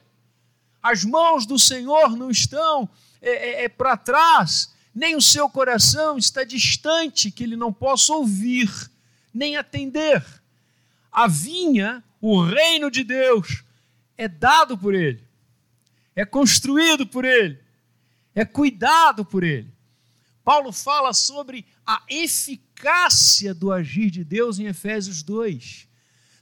As 0.82 1.04
mãos 1.04 1.46
do 1.46 1.58
Senhor 1.58 2.16
não 2.18 2.30
estão 2.30 2.90
é, 3.22 3.30
é, 3.30 3.64
é 3.64 3.70
para 3.70 3.96
trás, 3.96 4.74
nem 4.94 5.16
o 5.16 5.22
seu 5.22 5.50
coração 5.50 6.18
está 6.18 6.44
distante, 6.44 7.32
que 7.32 7.44
ele 7.44 7.56
não 7.56 7.72
possa 7.72 8.14
ouvir, 8.14 8.70
nem 9.34 9.56
atender. 9.56 10.24
A 11.12 11.28
vinha, 11.28 12.04
o 12.20 12.44
reino 12.44 12.92
de 12.92 13.04
Deus, 13.04 13.64
é 14.18 14.28
dado 14.28 14.78
por 14.78 14.94
ele, 14.94 15.24
é 16.16 16.26
construído 16.26 17.08
por 17.08 17.24
ele, 17.24 17.63
é 18.36 18.44
cuidado 18.46 19.24
por 19.24 19.44
ele. 19.44 19.72
Paulo 20.44 20.72
fala 20.72 21.14
sobre 21.14 21.66
a 21.86 22.04
eficácia 22.10 23.54
do 23.54 23.72
agir 23.72 24.10
de 24.10 24.24
Deus 24.24 24.60
em 24.60 24.66
Efésios 24.66 25.24
2. 25.24 25.88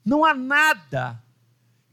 Não 0.04 0.26
há 0.26 0.34
nada 0.34 1.22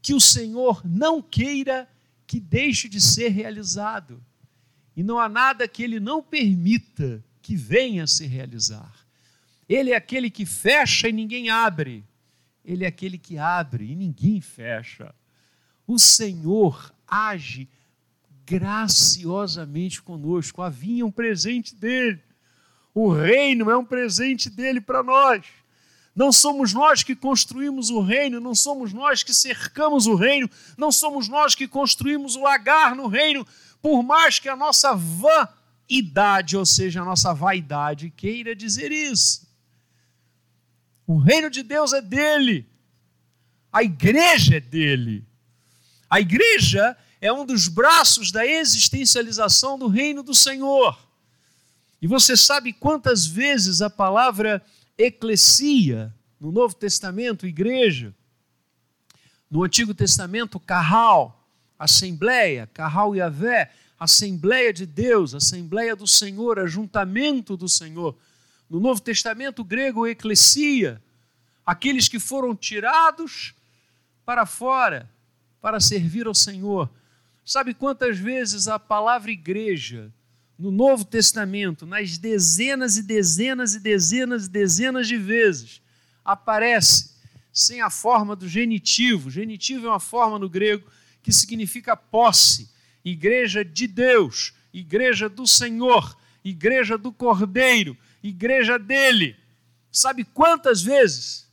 que 0.01 0.13
o 0.13 0.19
Senhor 0.19 0.81
não 0.83 1.21
queira 1.21 1.87
que 2.25 2.39
deixe 2.39 2.89
de 2.89 2.99
ser 2.99 3.29
realizado. 3.29 4.23
E 4.95 5.03
não 5.03 5.19
há 5.19 5.29
nada 5.29 5.67
que 5.67 5.83
ele 5.83 5.99
não 5.99 6.21
permita 6.21 7.23
que 7.41 7.55
venha 7.55 8.03
a 8.03 8.07
se 8.07 8.25
realizar. 8.25 8.93
Ele 9.67 9.91
é 9.91 9.95
aquele 9.95 10.29
que 10.29 10.45
fecha 10.45 11.07
e 11.07 11.11
ninguém 11.11 11.49
abre. 11.49 12.03
Ele 12.65 12.85
é 12.85 12.87
aquele 12.87 13.17
que 13.17 13.37
abre 13.37 13.91
e 13.91 13.95
ninguém 13.95 14.41
fecha. 14.41 15.13
O 15.85 15.99
Senhor 15.99 16.93
age 17.07 17.67
graciosamente 18.49 20.01
conosco. 20.01 20.63
Havia 20.63 21.05
um 21.05 21.11
presente 21.11 21.75
dele. 21.75 22.19
O 22.95 23.11
reino 23.11 23.69
é 23.69 23.77
um 23.77 23.85
presente 23.85 24.49
dele 24.49 24.81
para 24.81 25.03
nós. 25.03 25.45
Não 26.15 26.31
somos 26.31 26.73
nós 26.73 27.03
que 27.03 27.15
construímos 27.15 27.91
o 27.91 28.01
reino, 28.01 28.39
não 28.39 28.55
somos 28.55 28.91
nós 28.91 29.21
que 29.21 29.33
cercamos 29.33 30.07
o 30.07 30.15
reino, 30.15 30.49
não 30.75 30.91
somos 30.91 31.27
nós 31.27 31.53
que 31.53 31.67
construímos 31.67 32.35
o 32.35 32.41
lagar 32.41 32.95
no 32.95 33.07
reino, 33.07 33.45
por 33.81 34.01
mais 34.01 34.39
que 34.39 34.49
a 34.49 34.55
nossa 34.55 34.95
vaidade, 34.95 36.57
ou 36.57 36.65
seja, 36.65 37.01
a 37.01 37.05
nossa 37.05 37.31
vaidade, 37.33 38.09
queira 38.09 38.55
dizer 38.55 38.91
isso. 38.91 39.47
O 41.05 41.19
reino 41.19 41.49
de 41.49 41.61
Deus 41.61 41.93
é 41.93 42.01
dele, 42.01 42.67
a 43.71 43.83
igreja 43.83 44.57
é 44.57 44.59
dele. 44.59 45.23
A 46.09 46.19
igreja 46.19 46.97
é 47.21 47.31
um 47.31 47.45
dos 47.45 47.67
braços 47.67 48.31
da 48.31 48.45
existencialização 48.45 49.77
do 49.77 49.87
reino 49.87 50.23
do 50.23 50.33
Senhor. 50.33 50.97
E 52.01 52.07
você 52.07 52.37
sabe 52.37 52.71
quantas 52.71 53.25
vezes 53.25 53.81
a 53.81 53.89
palavra 53.89 54.63
eclesia, 54.97 56.13
no 56.39 56.51
Novo 56.51 56.73
Testamento, 56.75 57.45
igreja, 57.45 58.15
no 59.51 59.63
Antigo 59.63 59.93
Testamento, 59.93 60.59
carral, 60.59 61.45
assembleia, 61.77 62.67
carral 62.73 63.15
Yahvé, 63.15 63.71
assembleia 63.99 64.71
de 64.71 64.85
Deus, 64.85 65.33
assembleia 65.33 65.95
do 65.95 66.07
Senhor, 66.07 66.59
ajuntamento 66.59 67.57
do 67.57 67.67
Senhor. 67.67 68.15
No 68.69 68.79
Novo 68.79 69.01
Testamento 69.01 69.63
grego, 69.63 70.07
eclesia, 70.07 71.01
aqueles 71.65 72.07
que 72.07 72.19
foram 72.19 72.55
tirados 72.55 73.53
para 74.25 74.45
fora 74.45 75.09
para 75.61 75.79
servir 75.81 76.27
ao 76.27 76.35
Senhor. 76.35 76.89
Sabe 77.45 77.73
quantas 77.73 78.17
vezes 78.17 78.67
a 78.67 78.77
palavra 78.77 79.31
igreja 79.31 80.13
no 80.57 80.71
Novo 80.71 81.05
Testamento, 81.05 81.85
nas 81.85 82.17
dezenas 82.17 82.97
e 82.97 83.03
dezenas 83.03 83.75
e 83.75 83.79
dezenas 83.79 84.45
e 84.45 84.49
dezenas 84.49 85.07
de 85.07 85.17
vezes, 85.17 85.81
aparece 86.23 87.15
sem 87.51 87.81
a 87.81 87.89
forma 87.89 88.35
do 88.35 88.47
genitivo. 88.47 89.29
Genitivo 89.29 89.87
é 89.87 89.89
uma 89.89 89.99
forma 89.99 90.37
no 90.37 90.49
grego 90.49 90.89
que 91.21 91.31
significa 91.31 91.95
posse, 91.95 92.69
igreja 93.03 93.63
de 93.63 93.87
Deus, 93.87 94.53
igreja 94.73 95.29
do 95.29 95.47
Senhor, 95.47 96.17
igreja 96.43 96.97
do 96.97 97.11
Cordeiro, 97.11 97.97
igreja 98.21 98.77
dele. 98.77 99.35
Sabe 99.91 100.23
quantas 100.23 100.81
vezes? 100.81 101.49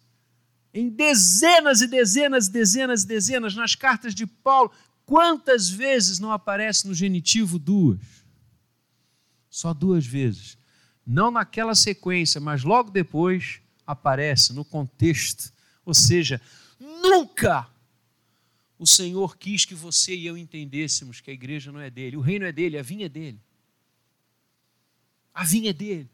Em 0.74 0.88
dezenas 0.88 1.80
e 1.80 1.86
dezenas 1.86 2.48
dezenas 2.48 3.02
e 3.04 3.06
dezenas, 3.06 3.54
nas 3.54 3.74
cartas 3.74 4.14
de 4.14 4.26
Paulo, 4.26 4.70
Quantas 5.06 5.70
vezes 5.70 6.18
não 6.18 6.32
aparece 6.32 6.88
no 6.88 6.92
genitivo 6.92 7.60
duas? 7.60 8.00
Só 9.48 9.72
duas 9.72 10.04
vezes. 10.04 10.58
Não 11.06 11.30
naquela 11.30 11.76
sequência, 11.76 12.40
mas 12.40 12.64
logo 12.64 12.90
depois 12.90 13.60
aparece 13.86 14.52
no 14.52 14.64
contexto. 14.64 15.52
Ou 15.84 15.94
seja, 15.94 16.40
nunca 16.80 17.70
o 18.76 18.86
Senhor 18.86 19.38
quis 19.38 19.64
que 19.64 19.74
você 19.74 20.14
e 20.14 20.26
eu 20.26 20.36
entendêssemos 20.36 21.20
que 21.20 21.30
a 21.30 21.34
igreja 21.34 21.70
não 21.70 21.80
é 21.80 21.88
dele, 21.88 22.16
o 22.16 22.20
reino 22.20 22.44
é 22.44 22.52
dele, 22.52 22.76
a 22.76 22.82
vinha 22.82 23.06
é 23.06 23.08
dele. 23.08 23.40
A 25.32 25.44
vinha 25.44 25.70
é 25.70 25.72
dele. 25.72 26.10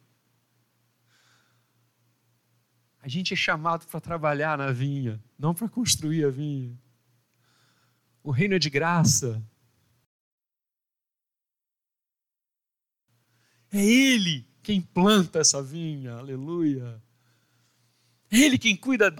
A 3.01 3.09
gente 3.09 3.33
é 3.33 3.37
chamado 3.37 3.87
para 3.87 4.01
trabalhar 4.01 4.59
na 4.59 4.71
vinha, 4.71 5.21
não 5.39 5.55
para 5.55 5.69
construir 5.69 6.25
a 6.25 6.31
vinha. 6.31 6.79
O 8.23 8.31
reino 8.31 8.55
é 8.55 8.59
de 8.59 8.71
graça. 8.71 9.43
É 13.73 13.85
Ele 13.85 14.47
quem 14.63 14.81
planta 14.81 15.41
essa 15.41 15.63
vinha, 15.63 16.15
aleluia. 16.15 17.03
É 18.31 18.39
Ele 18.39 18.59
quem 18.59 18.77
cuida 18.77 19.15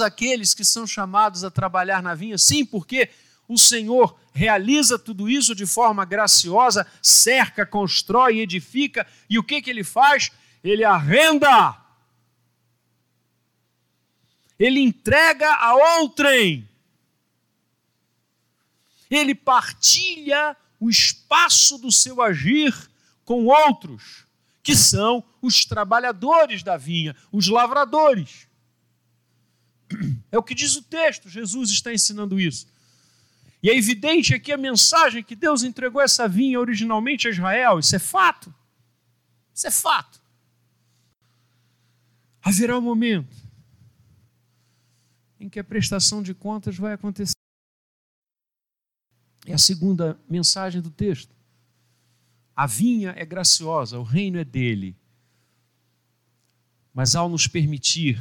aqueles 0.00 0.54
que 0.54 0.64
são 0.64 0.86
chamados 0.86 1.44
a 1.44 1.50
trabalhar 1.50 2.02
na 2.02 2.14
vinha? 2.14 2.38
Sim, 2.38 2.64
porque 2.64 3.10
o 3.48 3.58
Senhor 3.58 4.18
realiza 4.32 4.98
tudo 4.98 5.28
isso 5.28 5.54
de 5.54 5.66
forma 5.66 6.04
graciosa, 6.04 6.86
cerca, 7.02 7.64
constrói, 7.64 8.40
edifica, 8.40 9.06
e 9.28 9.38
o 9.38 9.42
que, 9.42 9.62
que 9.62 9.70
ele 9.70 9.84
faz? 9.84 10.30
Ele 10.62 10.84
arrenda. 10.84 11.84
ele 14.58 14.80
entrega 14.80 15.52
a 15.54 15.74
outrem. 15.98 16.68
Ele 19.10 19.34
partilha 19.34 20.56
o 20.80 20.88
espaço 20.88 21.78
do 21.78 21.92
seu 21.92 22.20
agir 22.22 22.74
com 23.24 23.46
outros, 23.46 24.24
que 24.62 24.74
são 24.74 25.22
os 25.40 25.64
trabalhadores 25.64 26.62
da 26.62 26.76
vinha, 26.76 27.14
os 27.30 27.48
lavradores. 27.48 28.48
É 30.30 30.38
o 30.38 30.42
que 30.42 30.54
diz 30.54 30.76
o 30.76 30.82
texto, 30.82 31.28
Jesus 31.28 31.70
está 31.70 31.92
ensinando 31.92 32.40
isso. 32.40 32.66
E 33.62 33.70
é 33.70 33.76
evidente 33.76 34.34
aqui 34.34 34.52
a 34.52 34.58
mensagem 34.58 35.24
que 35.24 35.34
Deus 35.34 35.62
entregou 35.62 36.02
essa 36.02 36.28
vinha 36.28 36.60
originalmente 36.60 37.26
a 37.26 37.30
Israel, 37.30 37.78
isso 37.78 37.96
é 37.96 37.98
fato. 37.98 38.54
Isso 39.54 39.66
é 39.66 39.70
fato. 39.70 40.20
Haverá 42.42 42.76
um 42.76 42.82
momento 42.82 43.34
em 45.40 45.48
que 45.48 45.58
a 45.58 45.64
prestação 45.64 46.22
de 46.22 46.34
contas 46.34 46.76
vai 46.76 46.92
acontecer. 46.92 47.34
É 49.46 49.54
a 49.54 49.58
segunda 49.58 50.18
mensagem 50.28 50.80
do 50.80 50.90
texto. 50.90 51.34
A 52.56 52.66
vinha 52.66 53.14
é 53.16 53.24
graciosa, 53.24 53.98
o 53.98 54.02
reino 54.02 54.38
é 54.38 54.44
dele. 54.44 54.96
Mas 56.92 57.16
ao 57.16 57.28
nos 57.28 57.46
permitir 57.46 58.18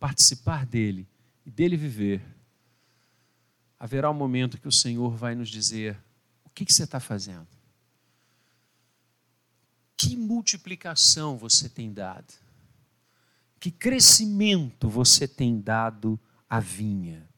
participar 0.00 0.64
dele 0.64 1.06
e 1.44 1.50
dele 1.50 1.76
viver, 1.76 2.22
haverá 3.78 4.10
um 4.10 4.14
momento 4.14 4.58
que 4.58 4.66
o 4.66 4.72
Senhor 4.72 5.14
vai 5.14 5.34
nos 5.34 5.50
dizer: 5.50 5.96
o 6.44 6.50
que, 6.50 6.64
que 6.64 6.72
você 6.72 6.84
está 6.84 6.98
fazendo? 6.98 7.46
Que 9.96 10.16
multiplicação 10.16 11.36
você 11.36 11.68
tem 11.68 11.92
dado? 11.92 12.32
Que 13.60 13.70
crescimento 13.70 14.88
você 14.88 15.28
tem 15.28 15.60
dado 15.60 16.18
à 16.48 16.58
vinha? 16.58 17.28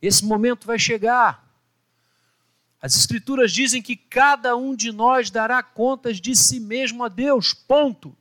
Esse 0.00 0.24
momento 0.24 0.66
vai 0.66 0.78
chegar. 0.78 1.48
As 2.80 2.94
Escrituras 2.94 3.50
dizem 3.50 3.82
que 3.82 3.96
cada 3.96 4.54
um 4.54 4.76
de 4.76 4.92
nós 4.92 5.30
dará 5.30 5.62
contas 5.62 6.20
de 6.20 6.36
si 6.36 6.60
mesmo 6.60 7.02
a 7.02 7.08
Deus, 7.08 7.52
ponto. 7.54 8.14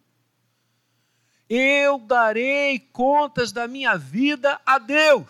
Eu 1.50 2.00
darei 2.00 2.80
contas 2.80 3.52
da 3.52 3.68
minha 3.68 3.98
vida 3.98 4.60
a 4.66 4.78
Deus. 4.78 5.26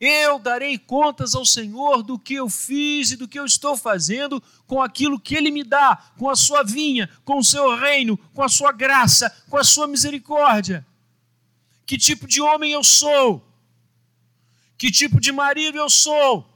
Eu 0.00 0.38
darei 0.38 0.78
contas 0.78 1.34
ao 1.34 1.44
Senhor 1.44 2.02
do 2.02 2.18
que 2.18 2.34
eu 2.34 2.48
fiz 2.48 3.10
e 3.10 3.16
do 3.16 3.28
que 3.28 3.38
eu 3.38 3.44
estou 3.44 3.76
fazendo 3.76 4.42
com 4.66 4.80
aquilo 4.80 5.20
que 5.20 5.34
Ele 5.34 5.50
me 5.50 5.62
dá, 5.62 6.10
com 6.16 6.30
a 6.30 6.34
sua 6.34 6.62
vinha, 6.62 7.10
com 7.22 7.38
o 7.38 7.44
seu 7.44 7.76
reino, 7.76 8.16
com 8.32 8.42
a 8.42 8.48
sua 8.48 8.72
graça, 8.72 9.30
com 9.50 9.58
a 9.58 9.64
sua 9.64 9.86
misericórdia. 9.86 10.86
Que 11.84 11.98
tipo 11.98 12.26
de 12.26 12.40
homem 12.40 12.72
eu 12.72 12.82
sou? 12.82 13.46
Que 14.78 14.90
tipo 14.90 15.20
de 15.20 15.32
marido 15.32 15.76
eu 15.76 15.90
sou? 15.90 16.48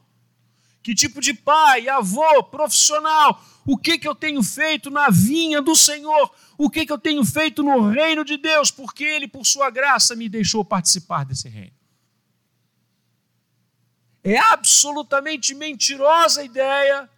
Que 0.83 0.95
tipo 0.95 1.21
de 1.21 1.35
pai, 1.35 1.87
avô, 1.87 2.43
profissional? 2.45 3.45
O 3.67 3.79
que, 3.79 3.99
que 3.99 4.07
eu 4.07 4.15
tenho 4.15 4.43
feito 4.43 4.91
na 4.91 5.09
vinha 5.09 5.63
do 5.63 5.75
Senhor? 5.75 6.31
O 6.59 6.69
que, 6.69 6.85
que 6.85 6.93
eu 6.93 6.99
tenho 6.99 7.25
feito 7.25 7.63
no 7.63 7.91
reino 7.91 8.25
de 8.25 8.37
Deus? 8.37 8.71
Porque 8.71 9.05
Ele, 9.05 9.27
por 9.27 9.47
sua 9.47 9.71
graça, 9.71 10.15
me 10.15 10.29
deixou 10.29 10.65
participar 10.65 11.25
desse 11.25 11.49
reino. 11.49 11.73
É 14.23 14.39
absolutamente 14.39 15.55
mentirosa 15.55 16.43
a 16.43 16.45
ideia, 16.45 17.11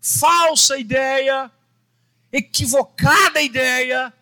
falsa 0.00 0.74
a 0.74 0.78
ideia, 0.78 1.50
equivocada 2.32 3.38
a 3.38 3.42
ideia 3.42 4.12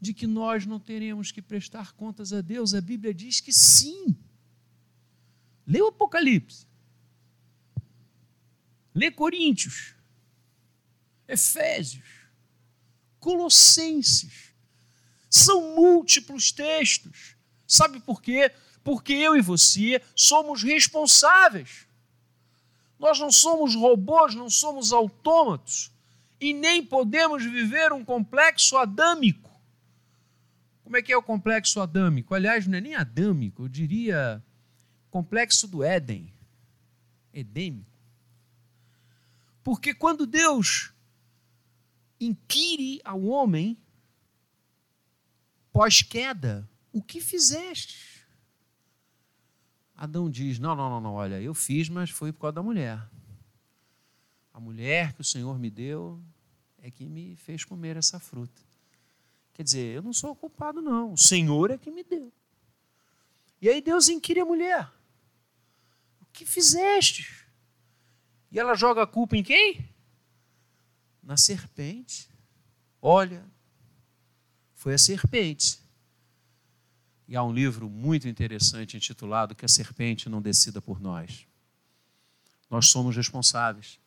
de 0.00 0.14
que 0.14 0.26
nós 0.26 0.64
não 0.64 0.78
teremos 0.78 1.32
que 1.32 1.42
prestar 1.42 1.92
contas 1.92 2.32
a 2.32 2.40
Deus. 2.40 2.72
A 2.72 2.80
Bíblia 2.80 3.12
diz 3.12 3.40
que 3.40 3.52
sim. 3.52 4.16
Lê 5.66 5.82
o 5.82 5.88
Apocalipse. 5.88 6.67
Lê 8.98 9.10
Coríntios. 9.10 9.94
Efésios. 11.26 12.08
Colossenses. 13.20 14.52
São 15.30 15.74
múltiplos 15.74 16.52
textos. 16.52 17.36
Sabe 17.66 18.00
por 18.00 18.22
quê? 18.22 18.52
porque 18.88 19.12
eu 19.12 19.36
e 19.36 19.42
você 19.42 20.00
somos 20.16 20.62
responsáveis. 20.62 21.86
Nós 22.98 23.18
não 23.18 23.30
somos 23.30 23.74
robôs, 23.74 24.34
não 24.34 24.48
somos 24.48 24.94
autômatos 24.94 25.92
e 26.40 26.54
nem 26.54 26.82
podemos 26.82 27.44
viver 27.44 27.92
um 27.92 28.02
complexo 28.02 28.78
adâmico. 28.78 29.50
Como 30.82 30.96
é 30.96 31.02
que 31.02 31.12
é 31.12 31.16
o 31.18 31.22
complexo 31.22 31.82
adâmico? 31.82 32.34
Aliás, 32.34 32.66
não 32.66 32.78
é 32.78 32.80
nem 32.80 32.94
adâmico, 32.94 33.64
eu 33.64 33.68
diria 33.68 34.42
complexo 35.10 35.68
do 35.68 35.84
Éden, 35.84 36.32
edêmico. 37.30 37.97
Porque 39.68 39.92
quando 39.92 40.26
Deus 40.26 40.94
inquire 42.18 43.02
ao 43.04 43.22
homem, 43.24 43.76
pós-queda, 45.70 46.66
o 46.90 47.02
que 47.02 47.20
fizeste? 47.20 48.26
Adão 49.94 50.30
diz: 50.30 50.58
Não, 50.58 50.74
não, 50.74 50.88
não, 50.88 51.02
não, 51.02 51.12
olha, 51.12 51.38
eu 51.38 51.52
fiz, 51.52 51.90
mas 51.90 52.08
foi 52.08 52.32
por 52.32 52.40
causa 52.40 52.54
da 52.54 52.62
mulher. 52.62 53.06
A 54.54 54.58
mulher 54.58 55.12
que 55.12 55.20
o 55.20 55.24
Senhor 55.24 55.58
me 55.58 55.68
deu 55.68 56.18
é 56.80 56.90
que 56.90 57.06
me 57.06 57.36
fez 57.36 57.62
comer 57.62 57.98
essa 57.98 58.18
fruta. 58.18 58.62
Quer 59.52 59.64
dizer, 59.64 59.96
eu 59.96 60.00
não 60.00 60.14
sou 60.14 60.34
culpado, 60.34 60.80
não. 60.80 61.12
O 61.12 61.18
Senhor 61.18 61.70
é 61.70 61.76
que 61.76 61.90
me 61.90 62.02
deu. 62.02 62.32
E 63.60 63.68
aí 63.68 63.82
Deus 63.82 64.08
inquire 64.08 64.40
a 64.40 64.46
mulher: 64.46 64.90
O 66.22 66.26
que 66.32 66.46
fizeste? 66.46 67.37
E 68.50 68.58
ela 68.58 68.74
joga 68.74 69.02
a 69.02 69.06
culpa 69.06 69.36
em 69.36 69.42
quem? 69.42 69.88
Na 71.22 71.36
serpente. 71.36 72.28
Olha, 73.00 73.44
foi 74.74 74.94
a 74.94 74.98
serpente 74.98 75.78
e 77.28 77.36
há 77.36 77.42
um 77.44 77.52
livro 77.52 77.90
muito 77.90 78.26
interessante 78.26 78.96
intitulado 78.96 79.54
Que 79.54 79.66
a 79.66 79.68
Serpente 79.68 80.30
Não 80.30 80.40
Decida 80.40 80.80
por 80.80 80.98
Nós. 80.98 81.46
Nós 82.70 82.86
somos 82.88 83.14
responsáveis. 83.14 84.00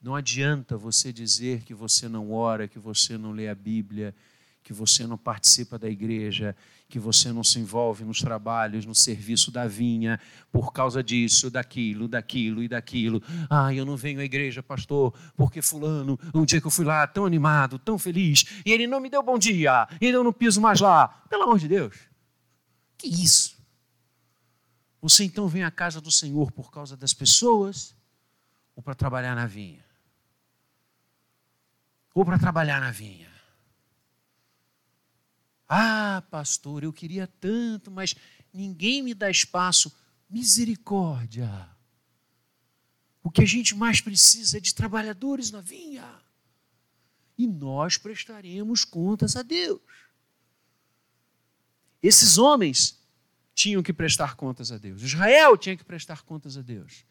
Não 0.00 0.14
adianta 0.14 0.76
você 0.76 1.10
dizer 1.10 1.62
que 1.62 1.72
você 1.72 2.08
não 2.08 2.30
ora, 2.30 2.68
que 2.68 2.78
você 2.78 3.16
não 3.16 3.32
lê 3.32 3.48
a 3.48 3.54
Bíblia, 3.54 4.14
que 4.62 4.72
você 4.72 5.06
não 5.06 5.18
participa 5.18 5.78
da 5.78 5.88
igreja, 5.88 6.54
que 6.88 6.98
você 6.98 7.32
não 7.32 7.42
se 7.42 7.58
envolve 7.58 8.04
nos 8.04 8.20
trabalhos, 8.20 8.86
no 8.86 8.94
serviço 8.94 9.50
da 9.50 9.66
vinha, 9.66 10.20
por 10.52 10.72
causa 10.72 11.02
disso, 11.02 11.50
daquilo, 11.50 12.06
daquilo 12.06 12.62
e 12.62 12.68
daquilo. 12.68 13.22
Ah, 13.50 13.74
eu 13.74 13.84
não 13.84 13.96
venho 13.96 14.20
à 14.20 14.24
igreja, 14.24 14.62
pastor, 14.62 15.12
porque 15.36 15.60
fulano, 15.60 16.18
um 16.34 16.44
dia 16.44 16.60
que 16.60 16.66
eu 16.66 16.70
fui 16.70 16.84
lá 16.84 17.06
tão 17.06 17.24
animado, 17.24 17.78
tão 17.78 17.98
feliz, 17.98 18.44
e 18.64 18.70
ele 18.70 18.86
não 18.86 19.00
me 19.00 19.10
deu 19.10 19.22
bom 19.22 19.38
dia, 19.38 19.88
e 20.00 20.06
eu 20.06 20.22
não 20.22 20.32
piso 20.32 20.60
mais 20.60 20.80
lá. 20.80 21.08
Pelo 21.28 21.44
amor 21.44 21.58
de 21.58 21.66
Deus. 21.66 21.96
Que 22.98 23.08
isso? 23.08 23.60
Você 25.00 25.24
então 25.24 25.48
vem 25.48 25.64
à 25.64 25.70
casa 25.70 26.00
do 26.00 26.10
Senhor 26.10 26.52
por 26.52 26.70
causa 26.70 26.96
das 26.96 27.12
pessoas 27.12 27.96
ou 28.76 28.82
para 28.82 28.94
trabalhar 28.94 29.34
na 29.34 29.46
vinha? 29.46 29.84
Ou 32.14 32.24
para 32.24 32.38
trabalhar 32.38 32.80
na 32.80 32.90
vinha? 32.90 33.31
Ah, 35.74 36.22
pastor, 36.30 36.84
eu 36.84 36.92
queria 36.92 37.26
tanto, 37.26 37.90
mas 37.90 38.14
ninguém 38.52 39.02
me 39.02 39.14
dá 39.14 39.30
espaço. 39.30 39.90
Misericórdia. 40.28 41.66
O 43.22 43.30
que 43.30 43.40
a 43.40 43.46
gente 43.46 43.74
mais 43.74 43.98
precisa 43.98 44.58
é 44.58 44.60
de 44.60 44.74
trabalhadores 44.74 45.50
na 45.50 45.62
vinha. 45.62 46.06
E 47.38 47.46
nós 47.46 47.96
prestaremos 47.96 48.84
contas 48.84 49.34
a 49.34 49.40
Deus. 49.40 49.80
Esses 52.02 52.36
homens 52.36 53.02
tinham 53.54 53.82
que 53.82 53.94
prestar 53.94 54.36
contas 54.36 54.70
a 54.70 54.76
Deus. 54.76 55.00
Israel 55.00 55.56
tinha 55.56 55.74
que 55.74 55.84
prestar 55.84 56.20
contas 56.20 56.58
a 56.58 56.60
Deus. 56.60 57.02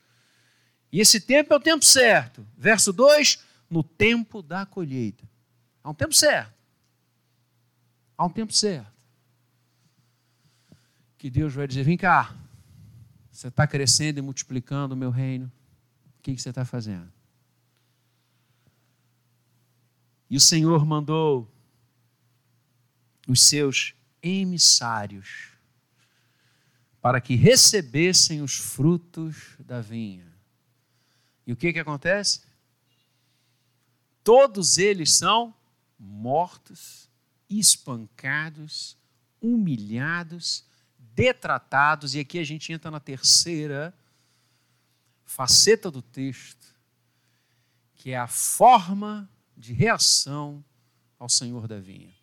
E 0.91 0.99
esse 0.99 1.19
tempo 1.19 1.51
é 1.51 1.57
o 1.57 1.59
tempo 1.59 1.83
certo. 1.83 2.45
Verso 2.55 2.93
2: 2.93 3.39
no 3.67 3.83
tempo 3.83 4.43
da 4.43 4.67
colheita. 4.67 5.27
Há 5.83 5.89
um 5.89 5.95
tempo 5.95 6.13
certo. 6.13 6.60
Há 8.21 8.25
um 8.25 8.29
tempo 8.29 8.53
certo. 8.53 8.93
Que 11.17 11.27
Deus 11.27 11.55
vai 11.55 11.67
dizer: 11.67 11.83
vem 11.83 11.97
cá, 11.97 12.37
você 13.31 13.47
está 13.47 13.65
crescendo 13.65 14.19
e 14.19 14.21
multiplicando 14.21 14.93
o 14.93 14.95
meu 14.97 15.09
reino. 15.09 15.51
O 16.19 16.21
que, 16.21 16.35
que 16.35 16.39
você 16.39 16.49
está 16.49 16.63
fazendo? 16.63 17.11
E 20.29 20.37
o 20.37 20.39
Senhor 20.39 20.85
mandou 20.85 21.51
os 23.27 23.41
seus 23.41 23.95
emissários 24.21 25.53
para 27.01 27.19
que 27.19 27.33
recebessem 27.33 28.43
os 28.43 28.55
frutos 28.55 29.55
da 29.57 29.81
vinha. 29.81 30.31
E 31.47 31.51
o 31.51 31.55
que, 31.55 31.73
que 31.73 31.79
acontece? 31.79 32.43
Todos 34.23 34.77
eles 34.77 35.11
são 35.11 35.55
mortos 35.97 37.09
espancados, 37.59 38.97
humilhados, 39.41 40.65
detratados, 40.97 42.15
e 42.15 42.19
aqui 42.19 42.39
a 42.39 42.43
gente 42.43 42.71
entra 42.71 42.89
na 42.89 42.99
terceira 42.99 43.93
faceta 45.25 45.89
do 45.89 46.01
texto, 46.01 46.67
que 47.95 48.11
é 48.11 48.17
a 48.17 48.27
forma 48.27 49.29
de 49.55 49.73
reação 49.73 50.63
ao 51.19 51.29
Senhor 51.29 51.67
da 51.67 51.79
vinha. 51.79 52.13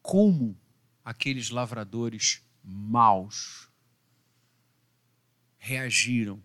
Como 0.00 0.58
aqueles 1.04 1.50
lavradores 1.50 2.42
maus 2.62 3.68
reagiram 5.58 6.42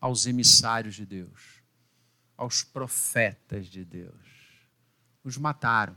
aos 0.00 0.26
emissários 0.26 0.94
de 0.94 1.04
Deus, 1.04 1.62
aos 2.36 2.62
profetas 2.62 3.66
de 3.66 3.84
Deus. 3.84 4.35
Os 5.26 5.36
mataram. 5.36 5.96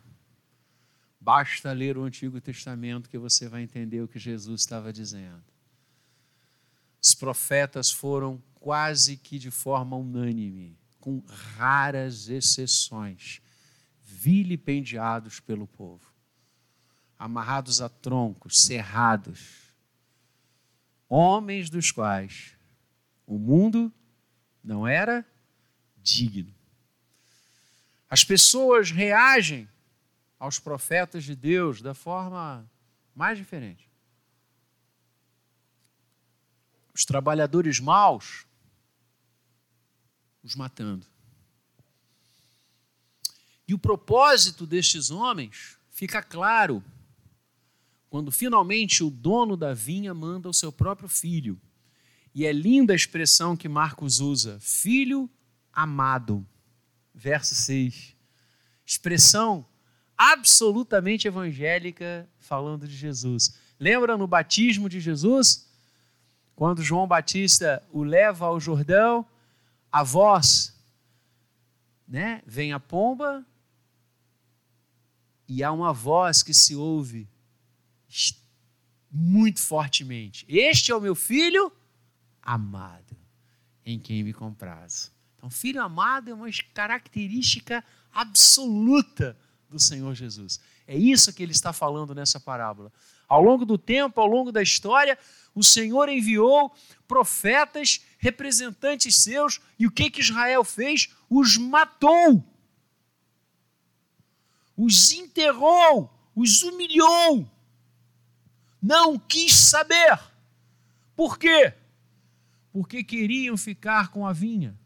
Basta 1.21 1.71
ler 1.71 1.95
o 1.99 2.03
Antigo 2.03 2.41
Testamento 2.41 3.07
que 3.07 3.17
você 3.19 3.47
vai 3.47 3.61
entender 3.61 4.01
o 4.01 4.07
que 4.07 4.17
Jesus 4.17 4.61
estava 4.61 4.91
dizendo. 4.91 5.43
Os 6.99 7.13
profetas 7.13 7.91
foram 7.91 8.41
quase 8.55 9.17
que 9.17 9.37
de 9.37 9.51
forma 9.51 9.95
unânime, 9.95 10.75
com 10.99 11.19
raras 11.27 12.27
exceções, 12.27 13.39
vilipendiados 14.03 15.39
pelo 15.39 15.67
povo, 15.67 16.11
amarrados 17.15 17.81
a 17.81 17.87
troncos, 17.87 18.63
cerrados, 18.63 19.75
homens 21.07 21.69
dos 21.69 21.91
quais 21.91 22.57
o 23.27 23.37
mundo 23.37 23.93
não 24.63 24.87
era 24.87 25.23
digno. 25.97 26.58
As 28.09 28.23
pessoas 28.23 28.89
reagem 28.89 29.69
aos 30.39 30.57
profetas 30.57 31.23
de 31.23 31.35
Deus 31.35 31.81
da 31.81 31.93
forma 31.93 32.69
mais 33.13 33.37
diferente. 33.37 33.87
Os 36.93 37.05
trabalhadores 37.05 37.79
maus, 37.79 38.45
os 40.41 40.55
matando. 40.55 41.05
E 43.67 43.73
o 43.73 43.79
propósito 43.79 44.65
destes 44.65 45.11
homens 45.11 45.77
fica 45.91 46.23
claro 46.23 46.83
quando 48.09 48.31
finalmente 48.31 49.03
o 49.03 49.09
dono 49.11 49.55
da 49.55 49.73
vinha 49.73 50.13
manda 50.13 50.49
o 50.49 50.53
seu 50.53 50.71
próprio 50.71 51.07
filho. 51.07 51.61
E 52.33 52.45
é 52.45 52.51
linda 52.51 52.93
a 52.93 52.95
expressão 52.95 53.55
que 53.55 53.69
Marcos 53.69 54.19
usa: 54.19 54.57
filho 54.59 55.29
amado. 55.71 56.45
Verso 57.19 57.53
6. 57.53 58.15
Expressão 58.85 59.67
absolutamente 60.17 61.27
evangélica 61.27 62.29
falando 62.39 62.87
de 62.87 62.95
Jesus. 62.95 63.57
Lembra 63.77 64.17
no 64.17 64.25
batismo 64.25 64.87
de 64.87 65.01
Jesus? 65.01 65.67
Quando 66.55 66.81
João 66.81 67.05
Batista 67.05 67.83
o 67.91 68.03
leva 68.03 68.45
ao 68.45 68.57
Jordão, 68.57 69.27
a 69.91 70.01
voz, 70.01 70.73
né? 72.07 72.41
Vem 72.45 72.71
a 72.71 72.79
pomba 72.79 73.45
e 75.45 75.61
há 75.61 75.73
uma 75.73 75.91
voz 75.91 76.41
que 76.41 76.53
se 76.53 76.73
ouve 76.73 77.27
muito 79.11 79.59
fortemente. 79.59 80.45
Este 80.47 80.91
é 80.91 80.95
o 80.95 81.01
meu 81.01 81.15
filho 81.15 81.69
amado, 82.41 83.17
em 83.85 83.99
quem 83.99 84.23
me 84.23 84.31
comprazo. 84.31 85.18
Então, 85.39 85.49
filho 85.49 85.81
amado 85.81 86.29
é 86.29 86.33
uma 86.33 86.47
característica 86.75 87.83
absoluta 88.13 89.35
do 89.67 89.79
Senhor 89.79 90.13
Jesus. 90.13 90.59
É 90.85 90.95
isso 90.95 91.33
que 91.33 91.41
ele 91.41 91.53
está 91.53 91.73
falando 91.73 92.13
nessa 92.13 92.39
parábola. 92.39 92.93
Ao 93.27 93.41
longo 93.41 93.65
do 93.65 93.77
tempo, 93.77 94.21
ao 94.21 94.27
longo 94.27 94.51
da 94.51 94.61
história, 94.61 95.17
o 95.55 95.63
Senhor 95.63 96.09
enviou 96.09 96.71
profetas, 97.07 98.01
representantes 98.19 99.15
seus, 99.15 99.59
e 99.79 99.87
o 99.87 99.91
que 99.91 100.11
que 100.11 100.21
Israel 100.21 100.63
fez? 100.63 101.09
Os 101.27 101.57
matou. 101.57 102.43
Os 104.77 105.11
enterrou, 105.11 106.13
os 106.35 106.61
humilhou 106.61 107.49
não 108.81 109.19
quis 109.19 109.53
saber. 109.55 110.19
Por 111.15 111.37
quê? 111.37 111.73
Porque 112.71 113.03
queriam 113.03 113.57
ficar 113.57 114.09
com 114.09 114.25
a 114.25 114.33
vinha. 114.33 114.77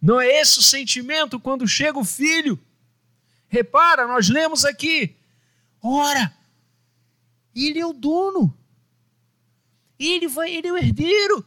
Não 0.00 0.20
é 0.20 0.40
esse 0.40 0.58
o 0.58 0.62
sentimento 0.62 1.40
quando 1.40 1.66
chega 1.66 1.98
o 1.98 2.04
filho? 2.04 2.58
Repara, 3.48 4.06
nós 4.06 4.28
lemos 4.28 4.64
aqui. 4.64 5.16
Ora, 5.82 6.36
ele 7.54 7.78
é 7.78 7.86
o 7.86 7.92
dono. 7.92 8.56
Ele 9.98 10.28
vai, 10.28 10.54
ele 10.54 10.68
é 10.68 10.72
o 10.72 10.76
herdeiro. 10.76 11.44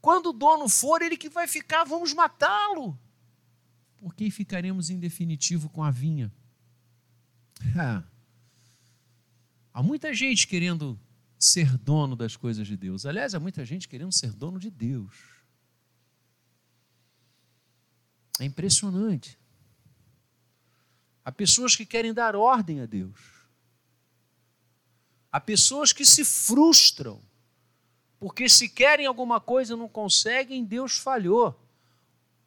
Quando 0.00 0.30
o 0.30 0.32
dono 0.32 0.68
for, 0.68 1.00
ele 1.00 1.16
que 1.16 1.28
vai 1.28 1.46
ficar, 1.46 1.84
vamos 1.84 2.12
matá-lo. 2.12 2.98
Porque 3.96 4.30
ficaremos 4.30 4.90
em 4.90 4.98
definitivo 4.98 5.68
com 5.68 5.82
a 5.82 5.90
vinha. 5.90 6.32
Há 9.72 9.82
muita 9.82 10.12
gente 10.12 10.46
querendo 10.46 11.00
ser 11.38 11.76
dono 11.78 12.14
das 12.16 12.36
coisas 12.36 12.66
de 12.66 12.76
Deus. 12.76 13.06
Aliás, 13.06 13.34
há 13.34 13.40
muita 13.40 13.64
gente 13.64 13.88
querendo 13.88 14.12
ser 14.12 14.32
dono 14.32 14.58
de 14.58 14.70
Deus. 14.70 15.33
É 18.40 18.44
impressionante. 18.44 19.38
Há 21.24 21.32
pessoas 21.32 21.74
que 21.74 21.86
querem 21.86 22.12
dar 22.12 22.36
ordem 22.36 22.80
a 22.80 22.86
Deus. 22.86 23.18
Há 25.32 25.40
pessoas 25.40 25.92
que 25.92 26.04
se 26.04 26.24
frustram, 26.24 27.20
porque 28.20 28.48
se 28.48 28.68
querem 28.68 29.06
alguma 29.06 29.40
coisa 29.40 29.74
e 29.74 29.76
não 29.76 29.88
conseguem, 29.88 30.64
Deus 30.64 30.98
falhou. 30.98 31.60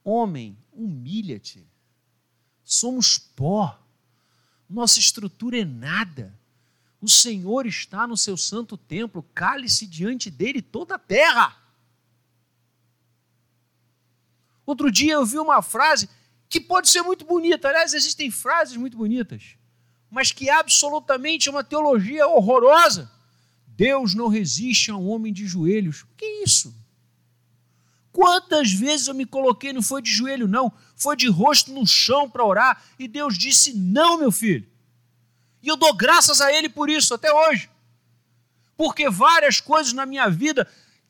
Homem, 0.04 0.58
humilha-te. 0.72 1.68
Somos 2.64 3.18
pó. 3.18 3.78
Nossa 4.70 5.00
estrutura 5.00 5.60
é 5.60 5.66
nada. 5.66 6.38
O 7.02 7.08
Senhor 7.08 7.66
está 7.66 8.08
no 8.08 8.18
seu 8.18 8.38
santo 8.38 8.78
templo, 8.78 9.24
cale-se 9.34 9.86
diante 9.86 10.30
dele 10.32 10.62
toda 10.62 10.96
a 10.96 11.00
terra. 11.00 11.58
Outro 14.68 14.92
dia 14.92 15.14
eu 15.14 15.26
vi 15.26 15.40
uma 15.40 15.62
frase 15.62 16.10
que 16.50 16.60
pode 16.60 16.90
ser 16.90 17.02
muito 17.02 17.26
bonita, 17.26 17.70
aliás, 17.70 17.94
existem 17.94 18.30
frases 18.30 18.76
muito 18.76 18.98
bonitas, 18.98 19.56
mas 20.12 20.34
que 20.34 20.50
absolutamente 20.50 21.48
é 21.48 21.52
uma 21.52 21.64
teologia 21.64 22.28
horrorosa. 22.28 23.10
Deus 23.66 24.14
não 24.14 24.28
resiste 24.28 24.92
a 24.92 24.96
um 24.96 25.08
homem 25.08 25.32
de 25.32 25.48
joelhos. 25.48 26.02
O 26.02 26.08
que 26.18 26.26
é 26.26 26.44
isso? 26.44 26.76
Quantas 28.12 28.74
vezes 28.74 29.08
eu 29.08 29.14
me 29.14 29.26
coloquei, 29.26 29.72
não 29.72 29.82
foi 29.82 30.02
de 30.02 30.12
joelho, 30.12 30.48
não, 30.48 30.74
foi 30.96 31.16
de 31.16 31.30
rosto 31.30 31.72
no 31.72 31.86
chão 31.88 32.30
para 32.30 32.44
orar, 32.44 32.84
e 33.00 33.08
Deus 33.08 33.38
disse: 33.38 33.74
Não, 33.74 34.18
meu 34.18 34.32
filho. 34.32 34.68
E 35.62 35.68
eu 35.68 35.78
dou 35.78 35.94
graças 35.94 36.42
a 36.42 36.52
Ele 36.52 36.68
por 36.68 36.90
isso 36.90 37.14
até 37.14 37.32
hoje. 37.32 37.70
Porque 38.76 39.10
várias 39.10 39.62
coisas 39.62 39.94
na 39.94 40.06
minha 40.06 40.30
vida 40.30 40.68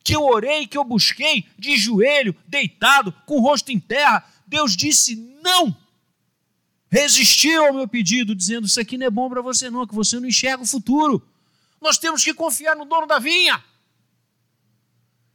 que 0.08 0.16
eu 0.16 0.24
orei, 0.24 0.66
que 0.66 0.78
eu 0.78 0.86
busquei, 0.86 1.46
de 1.60 1.76
joelho, 1.76 2.34
deitado, 2.48 3.12
com 3.26 3.40
o 3.40 3.42
rosto 3.42 3.74
em 3.74 3.80
terra, 3.80 4.26
Deus 4.48 4.74
disse 4.74 5.18
não. 5.44 5.76
Resistiu 6.90 7.66
ao 7.66 7.74
meu 7.74 7.90
pedido, 7.90 8.34
dizendo: 8.34 8.68
Isso 8.68 8.80
aqui 8.80 8.98
não 8.98 9.06
é 9.06 9.10
bom 9.10 9.30
para 9.30 9.42
você, 9.42 9.70
não, 9.70 9.86
que 9.86 9.94
você 9.94 10.18
não 10.18 10.26
enxerga 10.26 10.64
o 10.64 10.66
futuro. 10.66 11.28
Nós 11.82 11.98
temos 11.98 12.24
que 12.24 12.34
confiar 12.34 12.74
no 12.74 12.86
dono 12.86 13.06
da 13.06 13.20
vinha 13.20 13.62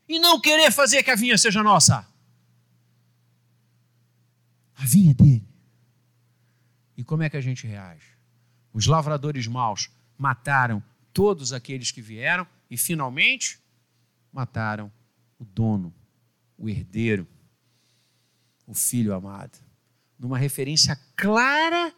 e 0.08 0.18
não 0.18 0.40
querer 0.40 0.72
fazer 0.72 1.02
que 1.02 1.10
a 1.10 1.16
vinha 1.16 1.36
seja 1.36 1.62
nossa. 1.62 2.08
A 4.74 4.86
vinha 4.86 5.10
é 5.10 5.14
dele. 5.14 5.46
E 6.96 7.04
como 7.04 7.24
é 7.24 7.28
que 7.28 7.36
a 7.36 7.42
gente 7.42 7.66
reage? 7.66 8.06
Os 8.72 8.86
lavradores 8.86 9.46
maus 9.46 9.90
mataram 10.16 10.82
todos 11.12 11.52
aqueles 11.52 11.90
que 11.90 12.00
vieram 12.00 12.46
e, 12.70 12.78
finalmente, 12.78 13.61
mataram 14.32 14.90
o 15.38 15.44
dono, 15.44 15.94
o 16.56 16.68
herdeiro, 16.68 17.26
o 18.66 18.74
filho 18.74 19.14
amado. 19.14 19.58
Numa 20.18 20.38
referência 20.38 20.98
clara 21.16 21.94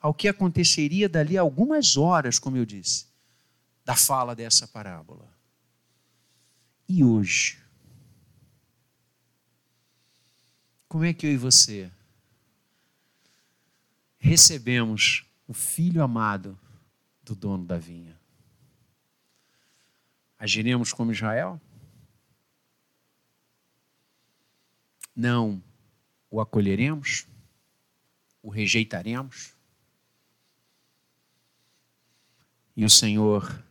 ao 0.00 0.14
que 0.14 0.28
aconteceria 0.28 1.08
dali 1.08 1.36
a 1.36 1.40
algumas 1.40 1.96
horas, 1.96 2.38
como 2.38 2.56
eu 2.56 2.64
disse, 2.64 3.06
da 3.84 3.96
fala 3.96 4.34
dessa 4.34 4.68
parábola. 4.68 5.28
E 6.88 7.02
hoje? 7.02 7.58
Como 10.88 11.04
é 11.04 11.12
que 11.12 11.26
eu 11.26 11.32
e 11.32 11.36
você 11.36 11.90
recebemos 14.22 15.26
o 15.48 15.52
filho 15.52 16.00
amado 16.00 16.56
do 17.24 17.34
dono 17.34 17.64
da 17.64 17.76
vinha. 17.76 18.16
Agiremos 20.38 20.92
como 20.92 21.10
Israel? 21.10 21.60
Não 25.14 25.62
o 26.30 26.40
acolheremos? 26.40 27.26
o 28.42 28.50
rejeitaremos? 28.50 29.54
E 32.76 32.84
o 32.84 32.90
Senhor 32.90 33.62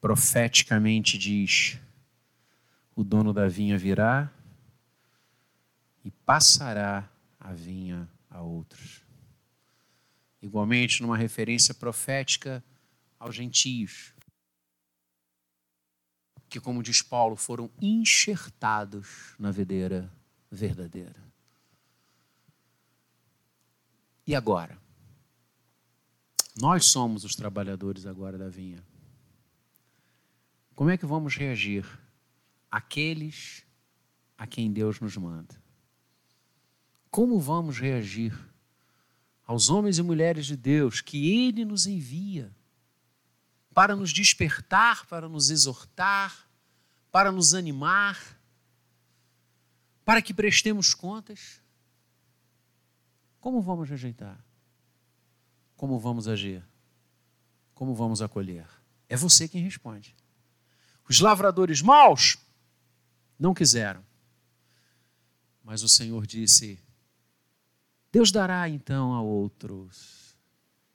profeticamente 0.00 1.16
diz: 1.16 1.78
o 2.94 3.02
dono 3.02 3.32
da 3.32 3.48
vinha 3.48 3.78
virá 3.78 4.30
e 6.04 6.10
passará 6.10 7.08
a 7.40 7.52
vinha 7.52 8.08
a 8.28 8.42
outros. 8.42 9.02
Igualmente, 10.42 11.00
numa 11.00 11.16
referência 11.16 11.74
profética 11.74 12.62
aos 13.18 13.34
gentios, 13.34 14.12
que, 16.48 16.60
como 16.60 16.82
diz 16.82 17.02
Paulo, 17.02 17.34
foram 17.34 17.70
enxertados 17.80 19.34
na 19.38 19.50
videira 19.50 20.12
verdadeira. 20.50 21.24
E 24.26 24.34
agora? 24.34 24.78
Nós 26.60 26.86
somos 26.86 27.24
os 27.24 27.36
trabalhadores 27.36 28.06
agora 28.06 28.38
da 28.38 28.48
vinha. 28.48 28.82
Como 30.74 30.90
é 30.90 30.96
que 30.96 31.06
vamos 31.06 31.36
reagir 31.36 31.86
àqueles 32.70 33.64
a 34.36 34.46
quem 34.46 34.72
Deus 34.72 35.00
nos 35.00 35.16
manda? 35.16 35.54
Como 37.10 37.38
vamos 37.38 37.78
reagir 37.78 38.36
aos 39.46 39.70
homens 39.70 39.98
e 39.98 40.02
mulheres 40.02 40.46
de 40.46 40.56
Deus 40.56 41.00
que 41.00 41.30
Ele 41.30 41.64
nos 41.64 41.86
envia 41.86 42.54
para 43.72 43.94
nos 43.94 44.12
despertar, 44.12 45.06
para 45.06 45.28
nos 45.28 45.50
exortar, 45.50 46.48
para 47.12 47.30
nos 47.30 47.54
animar, 47.54 48.35
para 50.06 50.22
que 50.22 50.32
prestemos 50.32 50.94
contas? 50.94 51.60
Como 53.40 53.60
vamos 53.60 53.88
rejeitar? 53.88 54.38
Como 55.74 55.98
vamos 55.98 56.28
agir? 56.28 56.64
Como 57.74 57.92
vamos 57.92 58.22
acolher? 58.22 58.68
É 59.08 59.16
você 59.16 59.48
quem 59.48 59.60
responde. 59.60 60.14
Os 61.08 61.18
lavradores 61.18 61.82
maus 61.82 62.36
não 63.36 63.52
quiseram. 63.52 64.04
Mas 65.64 65.82
o 65.82 65.88
Senhor 65.88 66.24
disse: 66.24 66.78
Deus 68.12 68.30
dará 68.30 68.68
então 68.68 69.12
a 69.12 69.20
outros. 69.20 70.36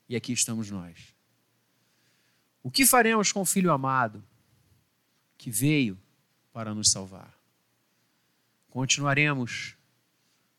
E 0.08 0.16
aqui 0.16 0.32
estamos 0.32 0.72
nós. 0.72 1.14
O 2.64 2.72
que 2.72 2.86
faremos 2.86 3.34
com 3.34 3.42
o 3.42 3.46
filho 3.46 3.74
amado 3.74 4.24
que 5.38 5.52
veio 5.52 6.00
para 6.54 6.74
nos 6.74 6.90
salvar? 6.90 7.41
Continuaremos 8.72 9.76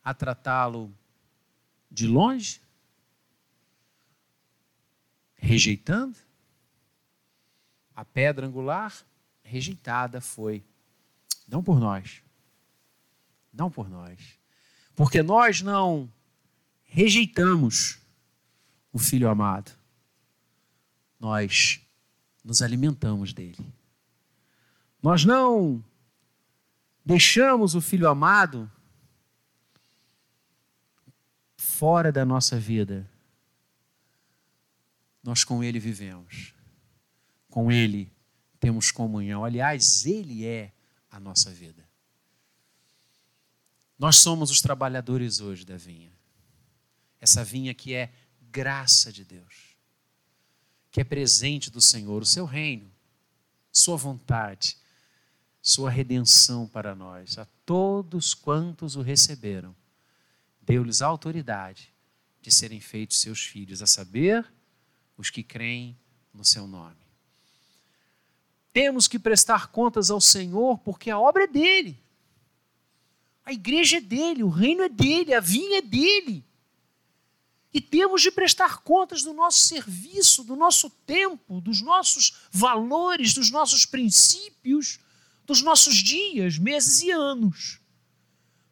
a 0.03 0.13
tratá-lo 0.13 0.95
de 1.89 2.07
longe? 2.07 2.61
Rejeitando? 5.35 6.15
A 7.95 8.05
pedra 8.05 8.45
angular 8.45 8.95
rejeitada 9.43 10.21
foi. 10.21 10.63
Não 11.47 11.63
por 11.63 11.79
nós. 11.79 12.21
Não 13.51 13.71
por 13.71 13.89
nós. 13.89 14.37
Porque 14.95 15.23
nós 15.23 15.63
não 15.63 16.07
rejeitamos 16.83 17.97
o 18.91 18.99
Filho 18.99 19.27
amado. 19.27 19.71
Nós 21.19 21.81
nos 22.43 22.61
alimentamos 22.61 23.33
dele. 23.33 23.73
Nós 25.01 25.25
não 25.25 25.83
deixamos 27.05 27.75
o 27.75 27.81
Filho 27.81 28.07
amado 28.07 28.71
fora 31.57 32.11
da 32.11 32.25
nossa 32.25 32.59
vida. 32.59 33.09
Nós 35.23 35.43
com 35.43 35.63
ele 35.63 35.79
vivemos. 35.79 36.53
Com 37.49 37.71
ele 37.71 38.11
temos 38.63 38.91
comunhão. 38.91 39.43
Aliás, 39.43 40.05
Ele 40.05 40.45
é 40.45 40.71
a 41.11 41.19
nossa 41.19 41.51
vida. 41.51 41.85
Nós 43.99 44.15
somos 44.15 44.49
os 44.49 44.61
trabalhadores 44.61 45.41
hoje 45.41 45.65
da 45.65 45.75
vinha. 45.75 46.13
Essa 47.19 47.43
vinha 47.43 47.73
que 47.73 47.93
é 47.93 48.09
graça 48.49 49.11
de 49.11 49.25
Deus, 49.25 49.75
que 50.89 51.01
é 51.01 51.03
presente 51.03 51.69
do 51.69 51.81
Senhor, 51.81 52.21
o 52.21 52.25
seu 52.25 52.45
reino, 52.45 52.89
sua 53.69 53.97
vontade, 53.97 54.77
sua 55.63 55.89
redenção 55.89 56.67
para 56.67 56.93
nós. 56.93 57.37
A 57.37 57.47
todos 57.65 58.33
quantos 58.33 58.97
o 58.97 59.01
receberam, 59.01 59.73
deu-lhes 60.61 61.01
autoridade 61.01 61.93
de 62.41 62.51
serem 62.51 62.81
feitos 62.81 63.21
seus 63.21 63.45
filhos, 63.45 63.81
a 63.81 63.87
saber, 63.87 64.45
os 65.17 65.29
que 65.29 65.41
creem 65.41 65.97
no 66.33 66.43
seu 66.43 66.67
nome. 66.67 66.97
Temos 68.73 69.07
que 69.07 69.17
prestar 69.17 69.67
contas 69.67 70.11
ao 70.11 70.19
Senhor 70.19 70.79
porque 70.79 71.09
a 71.09 71.17
obra 71.17 71.45
é 71.45 71.47
dele. 71.47 72.03
A 73.45 73.53
igreja 73.53 73.97
é 73.97 74.01
dele, 74.01 74.43
o 74.43 74.49
reino 74.49 74.83
é 74.83 74.89
dele, 74.89 75.33
a 75.33 75.39
vinha 75.39 75.77
é 75.77 75.81
dele. 75.81 76.43
E 77.73 77.79
temos 77.79 78.21
de 78.21 78.31
prestar 78.31 78.79
contas 78.79 79.23
do 79.23 79.33
nosso 79.33 79.59
serviço, 79.59 80.43
do 80.43 80.55
nosso 80.55 80.89
tempo, 80.89 81.61
dos 81.61 81.81
nossos 81.81 82.47
valores, 82.51 83.33
dos 83.33 83.49
nossos 83.49 83.85
princípios, 83.85 84.99
dos 85.45 85.61
nossos 85.61 85.95
dias, 85.95 86.57
meses 86.57 87.01
e 87.01 87.11
anos, 87.11 87.81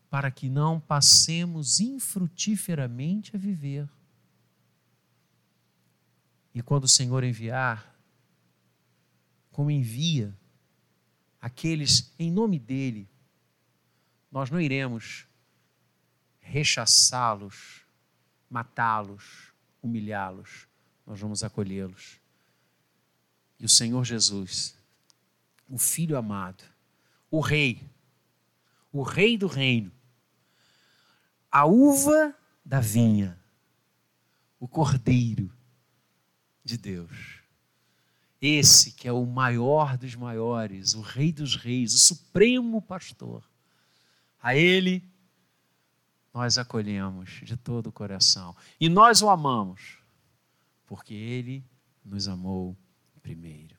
para 0.09 0.31
que 0.31 0.49
não 0.49 0.79
passemos 0.79 1.79
infrutíferamente 1.79 3.35
a 3.35 3.39
viver. 3.39 3.87
E 6.53 6.61
quando 6.61 6.83
o 6.83 6.89
Senhor 6.89 7.23
enviar 7.23 7.95
como 9.51 9.71
envia 9.71 10.37
aqueles 11.39 12.13
em 12.17 12.31
nome 12.31 12.59
dele, 12.59 13.09
nós 14.31 14.49
não 14.49 14.59
iremos 14.59 15.25
rechaçá-los, 16.39 17.81
matá-los, 18.49 19.53
humilhá-los, 19.81 20.67
nós 21.05 21.19
vamos 21.19 21.43
acolhê-los. 21.43 22.19
E 23.59 23.65
o 23.65 23.69
Senhor 23.69 24.03
Jesus, 24.03 24.75
o 25.71 25.77
Filho 25.77 26.17
amado, 26.17 26.63
o 27.31 27.39
Rei, 27.39 27.89
o 28.91 29.01
Rei 29.01 29.37
do 29.37 29.47
reino, 29.47 29.91
a 31.49 31.65
uva 31.65 32.35
da 32.63 32.79
vinha, 32.79 33.39
o 34.59 34.67
Cordeiro 34.67 35.51
de 36.63 36.77
Deus 36.77 37.41
esse 38.41 38.91
que 38.93 39.07
é 39.07 39.11
o 39.11 39.25
maior 39.25 39.95
dos 39.97 40.15
maiores, 40.15 40.95
o 40.95 41.01
Rei 41.01 41.31
dos 41.31 41.55
Reis, 41.55 41.93
o 41.93 41.99
Supremo 41.99 42.81
Pastor. 42.81 43.47
A 44.41 44.55
Ele 44.55 45.07
nós 46.33 46.57
acolhemos 46.57 47.41
de 47.43 47.55
todo 47.55 47.87
o 47.87 47.91
coração. 47.91 48.55
E 48.79 48.89
nós 48.89 49.21
o 49.21 49.29
amamos, 49.29 49.99
porque 50.87 51.13
Ele 51.13 51.63
nos 52.03 52.27
amou 52.27 52.75
primeiro. 53.21 53.77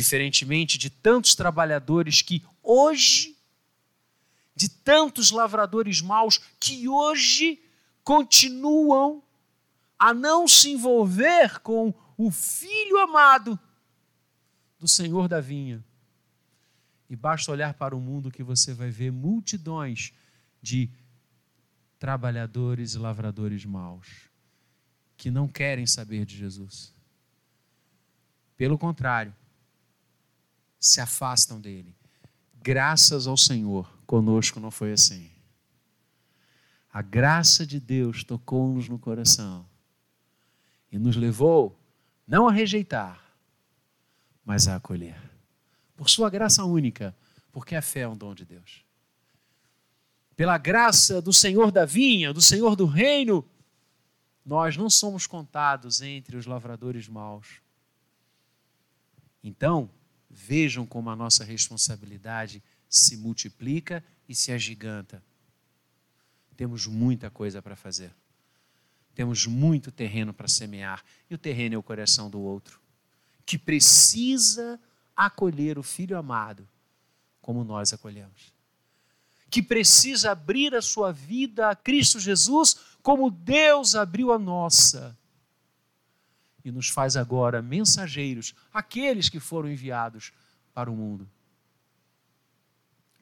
Diferentemente 0.00 0.78
de 0.78 0.88
tantos 0.88 1.34
trabalhadores 1.34 2.22
que 2.22 2.42
hoje, 2.62 3.36
de 4.56 4.66
tantos 4.66 5.30
lavradores 5.30 6.00
maus 6.00 6.40
que 6.58 6.88
hoje 6.88 7.62
continuam 8.02 9.22
a 9.98 10.14
não 10.14 10.48
se 10.48 10.70
envolver 10.70 11.60
com 11.60 11.92
o 12.16 12.30
filho 12.30 12.96
amado 12.96 13.60
do 14.78 14.88
Senhor 14.88 15.28
da 15.28 15.38
vinha. 15.38 15.84
E 17.10 17.14
basta 17.14 17.52
olhar 17.52 17.74
para 17.74 17.94
o 17.94 18.00
mundo 18.00 18.30
que 18.30 18.42
você 18.42 18.72
vai 18.72 18.88
ver 18.88 19.12
multidões 19.12 20.14
de 20.62 20.88
trabalhadores 21.98 22.94
e 22.94 22.98
lavradores 22.98 23.66
maus 23.66 24.30
que 25.14 25.30
não 25.30 25.46
querem 25.46 25.86
saber 25.86 26.24
de 26.24 26.38
Jesus. 26.38 26.94
Pelo 28.56 28.78
contrário, 28.78 29.34
se 30.80 31.00
afastam 31.00 31.60
dele. 31.60 31.94
Graças 32.62 33.26
ao 33.26 33.36
Senhor, 33.36 33.88
conosco 34.06 34.58
não 34.58 34.70
foi 34.70 34.92
assim. 34.92 35.30
A 36.92 37.02
graça 37.02 37.66
de 37.66 37.78
Deus 37.78 38.24
tocou-nos 38.24 38.88
no 38.88 38.98
coração 38.98 39.68
e 40.90 40.98
nos 40.98 41.14
levou 41.14 41.78
não 42.26 42.48
a 42.48 42.52
rejeitar, 42.52 43.22
mas 44.44 44.66
a 44.66 44.76
acolher. 44.76 45.20
Por 45.94 46.08
sua 46.08 46.30
graça 46.30 46.64
única, 46.64 47.14
porque 47.52 47.76
a 47.76 47.82
fé 47.82 48.00
é 48.00 48.08
um 48.08 48.16
dom 48.16 48.34
de 48.34 48.44
Deus. 48.44 48.84
Pela 50.34 50.56
graça 50.56 51.20
do 51.20 51.32
Senhor 51.32 51.70
da 51.70 51.84
vinha, 51.84 52.32
do 52.32 52.40
Senhor 52.40 52.74
do 52.74 52.86
reino, 52.86 53.46
nós 54.44 54.76
não 54.76 54.88
somos 54.88 55.26
contados 55.26 56.00
entre 56.00 56.36
os 56.36 56.46
lavradores 56.46 57.08
maus. 57.08 57.60
Então, 59.42 59.90
vejam 60.30 60.86
como 60.86 61.10
a 61.10 61.16
nossa 61.16 61.42
responsabilidade 61.42 62.62
se 62.88 63.16
multiplica 63.16 64.04
e 64.28 64.34
se 64.34 64.52
agiganta. 64.52 65.22
Temos 66.56 66.86
muita 66.86 67.30
coisa 67.30 67.60
para 67.60 67.74
fazer. 67.74 68.14
Temos 69.14 69.46
muito 69.46 69.90
terreno 69.90 70.32
para 70.32 70.46
semear. 70.46 71.02
E 71.28 71.34
o 71.34 71.38
terreno 71.38 71.74
é 71.74 71.78
o 71.78 71.82
coração 71.82 72.30
do 72.30 72.40
outro, 72.40 72.80
que 73.44 73.58
precisa 73.58 74.78
acolher 75.16 75.78
o 75.78 75.82
filho 75.82 76.16
amado 76.16 76.68
como 77.40 77.64
nós 77.64 77.92
acolhemos. 77.92 78.52
Que 79.50 79.62
precisa 79.62 80.30
abrir 80.30 80.74
a 80.74 80.82
sua 80.82 81.12
vida 81.12 81.68
a 81.68 81.74
Cristo 81.74 82.20
Jesus 82.20 82.76
como 83.02 83.30
Deus 83.30 83.94
abriu 83.94 84.32
a 84.32 84.38
nossa. 84.38 85.18
E 86.64 86.70
nos 86.70 86.88
faz 86.88 87.16
agora 87.16 87.62
mensageiros, 87.62 88.54
aqueles 88.72 89.28
que 89.28 89.40
foram 89.40 89.70
enviados 89.70 90.32
para 90.74 90.90
o 90.90 90.96
mundo, 90.96 91.28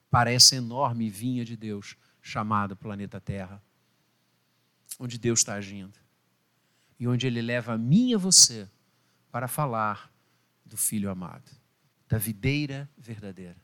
para 0.09 0.31
essa 0.31 0.55
enorme 0.55 1.09
vinha 1.09 1.45
de 1.45 1.55
Deus 1.55 1.95
chamada 2.21 2.75
planeta 2.75 3.19
Terra, 3.19 3.61
onde 4.99 5.17
Deus 5.17 5.39
está 5.39 5.53
agindo 5.53 5.97
e 6.99 7.07
onde 7.07 7.27
Ele 7.27 7.41
leva 7.41 7.73
a 7.73 7.77
mim 7.77 8.09
e 8.09 8.15
a 8.15 8.17
você 8.17 8.69
para 9.31 9.47
falar 9.47 10.11
do 10.65 10.75
Filho 10.77 11.09
amado, 11.09 11.49
da 12.07 12.17
videira 12.17 12.89
verdadeira. 12.97 13.57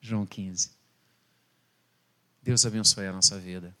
João 0.00 0.24
15. 0.24 0.70
Deus 2.42 2.64
abençoe 2.64 3.06
a 3.06 3.12
nossa 3.12 3.38
vida. 3.38 3.74